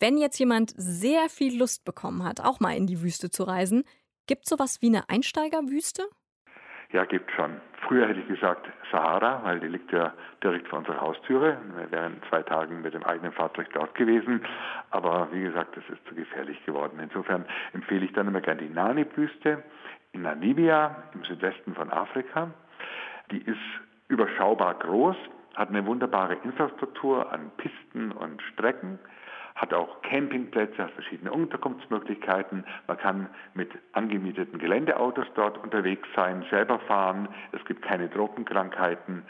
Wenn 0.00 0.16
jetzt 0.16 0.38
jemand 0.38 0.72
sehr 0.76 1.28
viel 1.28 1.58
Lust 1.58 1.84
bekommen 1.84 2.24
hat, 2.24 2.40
auch 2.40 2.60
mal 2.60 2.76
in 2.76 2.86
die 2.86 3.02
Wüste 3.02 3.30
zu 3.30 3.42
reisen, 3.42 3.82
gibt 4.28 4.44
es 4.44 4.50
sowas 4.50 4.78
wie 4.80 4.86
eine 4.86 5.08
Einsteigerwüste? 5.08 6.04
Ja, 6.92 7.04
gibt 7.04 7.30
schon. 7.32 7.60
Früher 7.86 8.08
hätte 8.08 8.20
ich 8.20 8.28
gesagt 8.28 8.66
Sahara, 8.90 9.42
weil 9.44 9.60
die 9.60 9.66
liegt 9.66 9.92
ja 9.92 10.14
direkt 10.42 10.68
vor 10.68 10.78
unserer 10.78 11.00
Haustüre. 11.00 11.58
Wir 11.76 11.90
wären 11.90 12.22
zwei 12.28 12.42
Tagen 12.42 12.80
mit 12.80 12.94
dem 12.94 13.02
eigenen 13.04 13.32
Fahrzeug 13.32 13.68
dort 13.74 13.94
gewesen. 13.94 14.42
Aber 14.90 15.28
wie 15.32 15.42
gesagt, 15.42 15.76
das 15.76 15.84
ist 15.88 16.06
zu 16.08 16.14
gefährlich 16.14 16.64
geworden. 16.64 16.98
Insofern 17.02 17.44
empfehle 17.72 18.04
ich 18.04 18.12
dann 18.12 18.28
immer 18.28 18.40
gerne 18.40 18.62
die 18.62 18.72
Nani-Wüste 18.72 19.62
in 20.12 20.22
Namibia 20.22 21.02
im 21.12 21.24
Südwesten 21.24 21.74
von 21.74 21.90
Afrika. 21.90 22.50
Die 23.30 23.42
ist 23.42 23.58
überschaubar 24.08 24.74
groß, 24.74 25.16
hat 25.56 25.68
eine 25.68 25.84
wunderbare 25.84 26.36
Infrastruktur 26.44 27.30
an 27.30 27.50
Pisten 27.58 28.12
und 28.12 28.40
Strecken 28.52 28.98
hat 29.58 29.74
auch 29.74 30.02
Campingplätze, 30.02 30.84
hat 30.84 30.92
verschiedene 30.92 31.32
Unterkunftsmöglichkeiten. 31.32 32.64
Man 32.86 32.96
kann 32.96 33.28
mit 33.54 33.70
angemieteten 33.92 34.58
Geländeautos 34.60 35.26
dort 35.34 35.58
unterwegs 35.58 36.08
sein, 36.14 36.44
selber 36.48 36.78
fahren. 36.78 37.28
Es 37.50 37.64
gibt 37.64 37.82
keine 37.82 38.08
Tropenkrankheiten. 38.08 39.24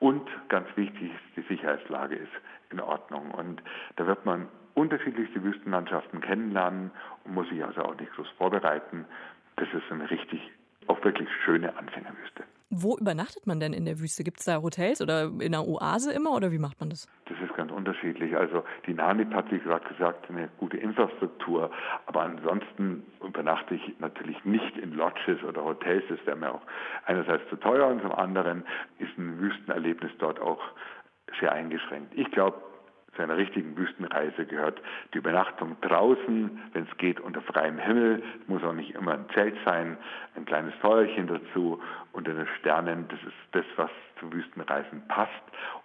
Und 0.00 0.26
ganz 0.48 0.66
wichtig, 0.76 1.12
die 1.36 1.42
Sicherheitslage 1.42 2.16
ist 2.16 2.32
in 2.70 2.80
Ordnung. 2.80 3.30
Und 3.30 3.62
da 3.96 4.06
wird 4.06 4.24
man 4.24 4.48
unterschiedlichste 4.72 5.42
Wüstenlandschaften 5.42 6.22
kennenlernen 6.22 6.90
und 7.24 7.34
muss 7.34 7.48
sich 7.50 7.62
also 7.62 7.82
auch 7.82 7.96
nicht 8.00 8.12
groß 8.14 8.28
vorbereiten. 8.38 9.04
Das 9.56 9.68
ist 9.68 9.92
eine 9.92 10.10
richtig, 10.10 10.50
auch 10.86 11.04
wirklich 11.04 11.28
schöne 11.44 11.76
Anfängerwüste. 11.76 12.44
Wo 12.76 12.96
übernachtet 12.96 13.46
man 13.46 13.60
denn 13.60 13.72
in 13.72 13.84
der 13.84 14.00
Wüste? 14.00 14.24
Gibt 14.24 14.40
es 14.40 14.46
da 14.46 14.60
Hotels 14.60 15.00
oder 15.00 15.24
in 15.24 15.54
einer 15.54 15.66
Oase 15.66 16.12
immer 16.12 16.32
oder 16.34 16.50
wie 16.50 16.58
macht 16.58 16.80
man 16.80 16.90
das? 16.90 17.06
Das 17.26 17.36
ist 17.38 17.54
ganz 17.54 17.70
unterschiedlich. 17.70 18.36
Also 18.36 18.64
die 18.86 18.94
Nanip 18.94 19.32
hat, 19.32 19.50
wie 19.52 19.58
gerade 19.58 19.86
gesagt, 19.88 20.28
eine 20.28 20.48
gute 20.58 20.76
Infrastruktur. 20.76 21.70
Aber 22.06 22.22
ansonsten 22.22 23.04
übernachte 23.24 23.76
ich 23.76 23.94
natürlich 24.00 24.44
nicht 24.44 24.76
in 24.76 24.92
Lodges 24.92 25.42
oder 25.44 25.64
Hotels. 25.64 26.04
Das 26.08 26.18
wäre 26.26 26.36
mir 26.36 26.52
auch 26.52 26.62
einerseits 27.06 27.48
zu 27.48 27.56
teuer 27.56 27.86
und 27.86 28.02
zum 28.02 28.12
anderen 28.12 28.64
ist 28.98 29.16
ein 29.16 29.38
Wüstenerlebnis 29.38 30.10
dort 30.18 30.40
auch 30.40 30.60
sehr 31.40 31.52
eingeschränkt. 31.52 32.12
Ich 32.16 32.30
glaube, 32.30 32.56
zu 33.14 33.22
einer 33.22 33.36
richtigen 33.36 33.76
Wüstenreise 33.76 34.46
gehört 34.46 34.80
die 35.12 35.18
Übernachtung 35.18 35.76
draußen, 35.80 36.60
wenn 36.72 36.84
es 36.84 36.96
geht, 36.98 37.20
unter 37.20 37.40
freiem 37.42 37.78
Himmel. 37.78 38.22
Es 38.40 38.48
muss 38.48 38.62
auch 38.64 38.72
nicht 38.72 38.94
immer 38.94 39.12
ein 39.12 39.26
Zelt 39.34 39.56
sein, 39.64 39.96
ein 40.36 40.44
kleines 40.44 40.74
Feuerchen 40.76 41.26
dazu 41.26 41.80
unter 42.12 42.32
den 42.32 42.46
Sternen. 42.58 43.06
Das 43.08 43.20
ist 43.22 43.36
das, 43.52 43.64
was 43.76 43.90
zu 44.18 44.32
Wüstenreisen 44.32 45.02
passt. 45.08 45.32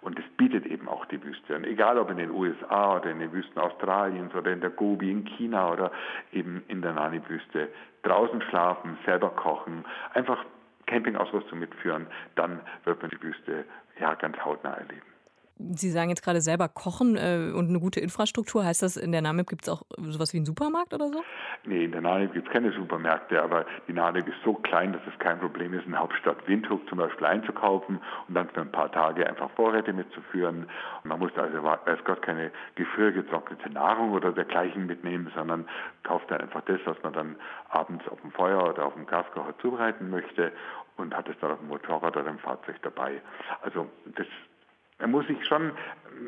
Und 0.00 0.18
es 0.18 0.24
bietet 0.36 0.66
eben 0.66 0.88
auch 0.88 1.04
die 1.06 1.22
Wüste. 1.22 1.56
Und 1.56 1.64
egal 1.64 1.98
ob 1.98 2.10
in 2.10 2.16
den 2.16 2.30
USA 2.30 2.96
oder 2.96 3.10
in 3.10 3.18
den 3.18 3.32
Wüsten 3.32 3.58
Australiens 3.58 4.34
oder 4.34 4.52
in 4.52 4.60
der 4.60 4.70
Gobi 4.70 5.10
in 5.10 5.24
China 5.24 5.70
oder 5.70 5.92
eben 6.32 6.62
in 6.68 6.82
der 6.82 6.92
Nani-Wüste, 6.92 7.68
draußen 8.02 8.42
schlafen, 8.42 8.98
selber 9.04 9.30
kochen, 9.30 9.84
einfach 10.14 10.44
Campingausrüstung 10.86 11.58
mitführen, 11.58 12.06
dann 12.34 12.60
wird 12.84 13.00
man 13.00 13.10
die 13.10 13.22
Wüste 13.22 13.64
ja 14.00 14.14
ganz 14.14 14.36
hautnah 14.44 14.74
erleben. 14.74 15.09
Sie 15.72 15.90
sagen 15.90 16.10
jetzt 16.10 16.22
gerade 16.22 16.40
selber 16.40 16.68
kochen 16.68 17.16
äh, 17.16 17.52
und 17.54 17.68
eine 17.68 17.80
gute 17.80 18.00
Infrastruktur. 18.00 18.64
Heißt 18.64 18.82
das, 18.82 18.96
in 18.96 19.12
der 19.12 19.22
Namib 19.22 19.48
gibt 19.48 19.62
es 19.62 19.68
auch 19.68 19.82
sowas 19.98 20.32
wie 20.32 20.38
einen 20.38 20.46
Supermarkt 20.46 20.94
oder 20.94 21.08
so? 21.08 21.22
Nee, 21.64 21.84
in 21.84 21.92
der 21.92 22.00
Namib 22.00 22.32
gibt 22.32 22.48
es 22.48 22.52
keine 22.52 22.72
Supermärkte, 22.72 23.42
aber 23.42 23.66
die 23.86 23.92
Namib 23.92 24.26
ist 24.28 24.38
so 24.44 24.54
klein, 24.54 24.92
dass 24.92 25.02
es 25.12 25.18
kein 25.18 25.38
Problem 25.38 25.74
ist, 25.74 25.84
in 25.84 25.92
der 25.92 26.00
Hauptstadt 26.00 26.46
Windhoek 26.46 26.88
zum 26.88 26.98
Beispiel 26.98 27.26
einzukaufen 27.26 28.00
und 28.28 28.34
dann 28.34 28.48
für 28.48 28.62
ein 28.62 28.72
paar 28.72 28.90
Tage 28.90 29.26
einfach 29.26 29.50
Vorräte 29.50 29.92
mitzuführen. 29.92 30.66
Und 31.02 31.08
man 31.08 31.18
muss 31.18 31.32
also, 31.36 31.62
weiß 31.62 32.04
Gott, 32.04 32.22
keine 32.22 32.50
gefriergetrocknete 32.76 33.70
Nahrung 33.70 34.12
oder 34.12 34.32
dergleichen 34.32 34.86
mitnehmen, 34.86 35.30
sondern 35.34 35.68
kauft 36.02 36.30
dann 36.30 36.40
einfach 36.40 36.62
das, 36.62 36.80
was 36.84 36.96
man 37.02 37.12
dann 37.12 37.36
abends 37.68 38.06
auf 38.08 38.20
dem 38.22 38.32
Feuer 38.32 38.68
oder 38.68 38.86
auf 38.86 38.94
dem 38.94 39.06
Gaskocher 39.06 39.54
zubereiten 39.58 40.10
möchte 40.10 40.52
und 40.96 41.14
hat 41.14 41.28
es 41.28 41.36
dann 41.40 41.52
auf 41.52 41.58
dem 41.58 41.68
Motorrad 41.68 42.16
oder 42.16 42.30
im 42.30 42.38
Fahrzeug 42.38 42.76
dabei. 42.82 43.20
Also 43.62 43.86
das 44.16 44.26
man 45.00 45.10
muss 45.10 45.26
sich 45.26 45.38
schon, 45.46 45.72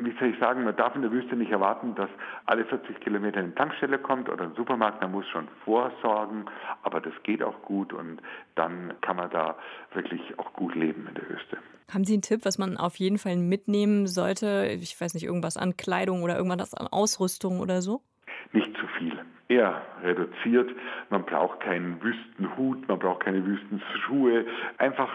wie 0.01 0.13
soll 0.19 0.29
ich 0.29 0.39
sagen, 0.39 0.63
man 0.63 0.75
darf 0.75 0.95
in 0.95 1.01
der 1.01 1.11
Wüste 1.11 1.35
nicht 1.35 1.51
erwarten, 1.51 1.95
dass 1.95 2.09
alle 2.45 2.65
40 2.65 2.99
Kilometer 3.01 3.39
eine 3.39 3.53
Tankstelle 3.55 3.99
kommt 3.99 4.29
oder 4.29 4.45
ein 4.45 4.55
Supermarkt, 4.55 5.01
man 5.01 5.11
muss 5.11 5.27
schon 5.29 5.47
vorsorgen, 5.63 6.45
aber 6.83 6.99
das 7.01 7.13
geht 7.23 7.43
auch 7.43 7.61
gut 7.61 7.93
und 7.93 8.21
dann 8.55 8.93
kann 9.01 9.17
man 9.17 9.29
da 9.29 9.55
wirklich 9.93 10.21
auch 10.39 10.51
gut 10.53 10.75
leben 10.75 11.07
in 11.07 11.15
der 11.15 11.29
Wüste. 11.29 11.57
Haben 11.93 12.05
Sie 12.05 12.13
einen 12.13 12.21
Tipp, 12.21 12.41
was 12.43 12.57
man 12.57 12.77
auf 12.77 12.95
jeden 12.95 13.17
Fall 13.17 13.35
mitnehmen 13.35 14.07
sollte? 14.07 14.67
Ich 14.81 14.99
weiß 14.99 15.13
nicht, 15.13 15.25
irgendwas 15.25 15.57
an 15.57 15.77
Kleidung 15.77 16.23
oder 16.23 16.37
irgendwas 16.37 16.73
an 16.73 16.87
Ausrüstung 16.87 17.59
oder 17.59 17.81
so? 17.81 18.01
Nicht 18.51 18.75
zu 18.77 18.87
viel. 18.97 19.13
Eher 19.49 19.81
reduziert. 20.01 20.71
Man 21.09 21.25
braucht 21.25 21.59
keinen 21.59 22.01
Wüstenhut, 22.01 22.87
man 22.87 22.97
braucht 22.97 23.25
keine 23.25 23.45
Wüstenschuhe. 23.45 24.45
Einfach 24.77 25.09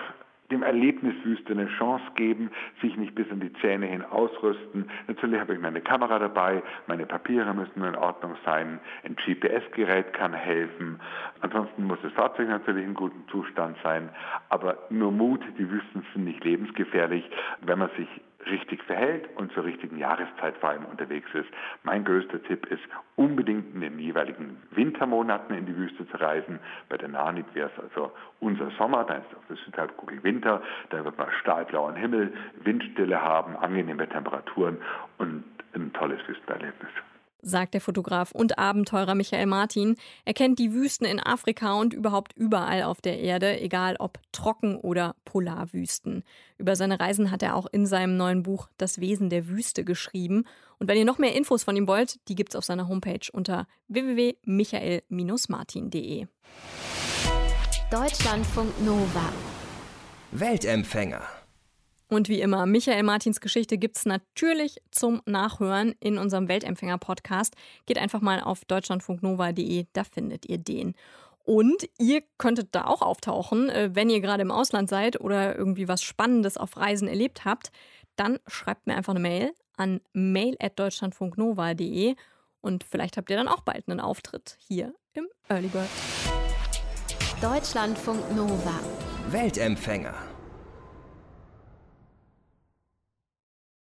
dem 0.50 0.62
Erlebnis 0.62 1.14
Wüste 1.24 1.52
eine 1.52 1.68
Chance 1.78 2.04
geben, 2.14 2.50
sich 2.80 2.96
nicht 2.96 3.14
bis 3.14 3.30
an 3.30 3.40
die 3.40 3.52
Zähne 3.54 3.86
hin 3.86 4.02
ausrüsten. 4.02 4.90
Natürlich 5.06 5.40
habe 5.40 5.54
ich 5.54 5.60
meine 5.60 5.80
Kamera 5.80 6.18
dabei, 6.18 6.62
meine 6.86 7.06
Papiere 7.06 7.52
müssen 7.54 7.84
in 7.84 7.96
Ordnung 7.96 8.36
sein, 8.44 8.80
ein 9.04 9.16
GPS-Gerät 9.16 10.12
kann 10.12 10.32
helfen. 10.32 11.00
Ansonsten 11.40 11.84
muss 11.84 11.98
das 12.02 12.12
Fahrzeug 12.12 12.48
natürlich 12.48 12.84
in 12.84 12.94
gutem 12.94 13.22
Zustand 13.30 13.76
sein, 13.82 14.08
aber 14.48 14.78
nur 14.90 15.12
Mut, 15.12 15.40
die 15.58 15.70
Wüsten 15.70 16.04
sind 16.12 16.24
nicht 16.24 16.44
lebensgefährlich, 16.44 17.28
wenn 17.60 17.78
man 17.78 17.90
sich 17.96 18.08
richtig 18.50 18.82
verhält 18.84 19.28
und 19.36 19.52
zur 19.52 19.64
richtigen 19.64 19.98
Jahreszeit 19.98 20.56
vor 20.58 20.70
allem 20.70 20.84
unterwegs 20.84 21.28
ist. 21.34 21.48
Mein 21.82 22.04
größter 22.04 22.42
Tipp 22.42 22.66
ist, 22.66 22.82
unbedingt 23.16 23.74
in 23.74 23.80
den 23.80 23.98
jeweiligen 23.98 24.56
Wintermonaten 24.70 25.56
in 25.56 25.66
die 25.66 25.76
Wüste 25.76 26.06
zu 26.08 26.16
reisen. 26.16 26.58
Bei 26.88 26.96
der 26.96 27.08
Nanit 27.08 27.46
wäre 27.54 27.70
es 27.74 27.82
also 27.82 28.12
unser 28.40 28.70
Sommer, 28.72 29.04
dann 29.04 29.22
ist 29.22 29.36
auf 29.36 29.46
der 29.48 29.56
Südhalbkugel 29.56 30.22
Winter, 30.22 30.62
da 30.90 31.04
wird 31.04 31.18
man 31.18 31.30
stahlblauen 31.40 31.96
Himmel, 31.96 32.32
Windstille 32.62 33.20
haben, 33.20 33.56
angenehme 33.56 34.08
Temperaturen 34.08 34.78
und 35.18 35.44
ein 35.74 35.92
tolles 35.92 36.20
Wüstenerlebnis. 36.26 36.90
Sagt 37.42 37.74
der 37.74 37.80
Fotograf 37.80 38.30
und 38.32 38.58
Abenteurer 38.58 39.14
Michael 39.14 39.46
Martin. 39.46 39.96
Er 40.24 40.34
kennt 40.34 40.58
die 40.58 40.72
Wüsten 40.72 41.06
in 41.06 41.20
Afrika 41.20 41.74
und 41.74 41.94
überhaupt 41.94 42.32
überall 42.36 42.82
auf 42.82 43.00
der 43.00 43.20
Erde, 43.20 43.60
egal 43.60 43.94
ob 43.98 44.18
Trocken- 44.32 44.76
oder 44.76 45.14
Polarwüsten. 45.24 46.24
Über 46.58 46.76
seine 46.76 47.00
Reisen 47.00 47.30
hat 47.30 47.42
er 47.42 47.56
auch 47.56 47.66
in 47.66 47.86
seinem 47.86 48.16
neuen 48.16 48.42
Buch 48.42 48.68
Das 48.76 49.00
Wesen 49.00 49.30
der 49.30 49.48
Wüste 49.48 49.84
geschrieben. 49.84 50.44
Und 50.78 50.88
wenn 50.88 50.98
ihr 50.98 51.04
noch 51.04 51.18
mehr 51.18 51.34
Infos 51.34 51.64
von 51.64 51.76
ihm 51.76 51.86
wollt, 51.86 52.18
die 52.28 52.34
gibt's 52.34 52.56
auf 52.56 52.64
seiner 52.64 52.88
Homepage 52.88 53.28
unter 53.32 53.66
www.michael-martin.de. 53.88 56.26
Deutschlandfunk 57.90 58.84
Nova. 58.84 59.32
Weltempfänger. 60.30 61.37
Und 62.08 62.28
wie 62.28 62.40
immer, 62.40 62.66
Michael 62.66 63.02
Martins 63.02 63.40
Geschichte 63.40 63.76
gibt 63.76 63.96
es 63.98 64.06
natürlich 64.06 64.80
zum 64.90 65.20
Nachhören 65.26 65.94
in 66.00 66.16
unserem 66.16 66.48
Weltempfänger-Podcast. 66.48 67.54
Geht 67.86 67.98
einfach 67.98 68.22
mal 68.22 68.40
auf 68.40 68.64
deutschlandfunknova.de, 68.64 69.86
da 69.92 70.04
findet 70.04 70.48
ihr 70.48 70.58
den. 70.58 70.94
Und 71.44 71.88
ihr 71.98 72.22
könntet 72.36 72.74
da 72.74 72.84
auch 72.84 73.02
auftauchen, 73.02 73.70
äh, 73.70 73.90
wenn 73.94 74.10
ihr 74.10 74.20
gerade 74.20 74.42
im 74.42 74.50
Ausland 74.50 74.90
seid 74.90 75.20
oder 75.20 75.56
irgendwie 75.56 75.88
was 75.88 76.02
Spannendes 76.02 76.58
auf 76.58 76.76
Reisen 76.76 77.08
erlebt 77.08 77.44
habt. 77.44 77.70
Dann 78.16 78.38
schreibt 78.46 78.86
mir 78.86 78.96
einfach 78.96 79.14
eine 79.14 79.20
Mail 79.20 79.52
an 79.76 80.00
mail.deutschlandfunknova.de 80.12 82.16
und 82.60 82.84
vielleicht 82.84 83.16
habt 83.16 83.30
ihr 83.30 83.36
dann 83.36 83.48
auch 83.48 83.62
bald 83.62 83.88
einen 83.88 84.00
Auftritt 84.00 84.58
hier 84.66 84.92
im 85.14 85.26
Early 85.48 85.68
Bird. 85.68 85.88
Deutschlandfunk 87.40 88.34
Nova. 88.34 88.80
Weltempfänger. 89.30 90.27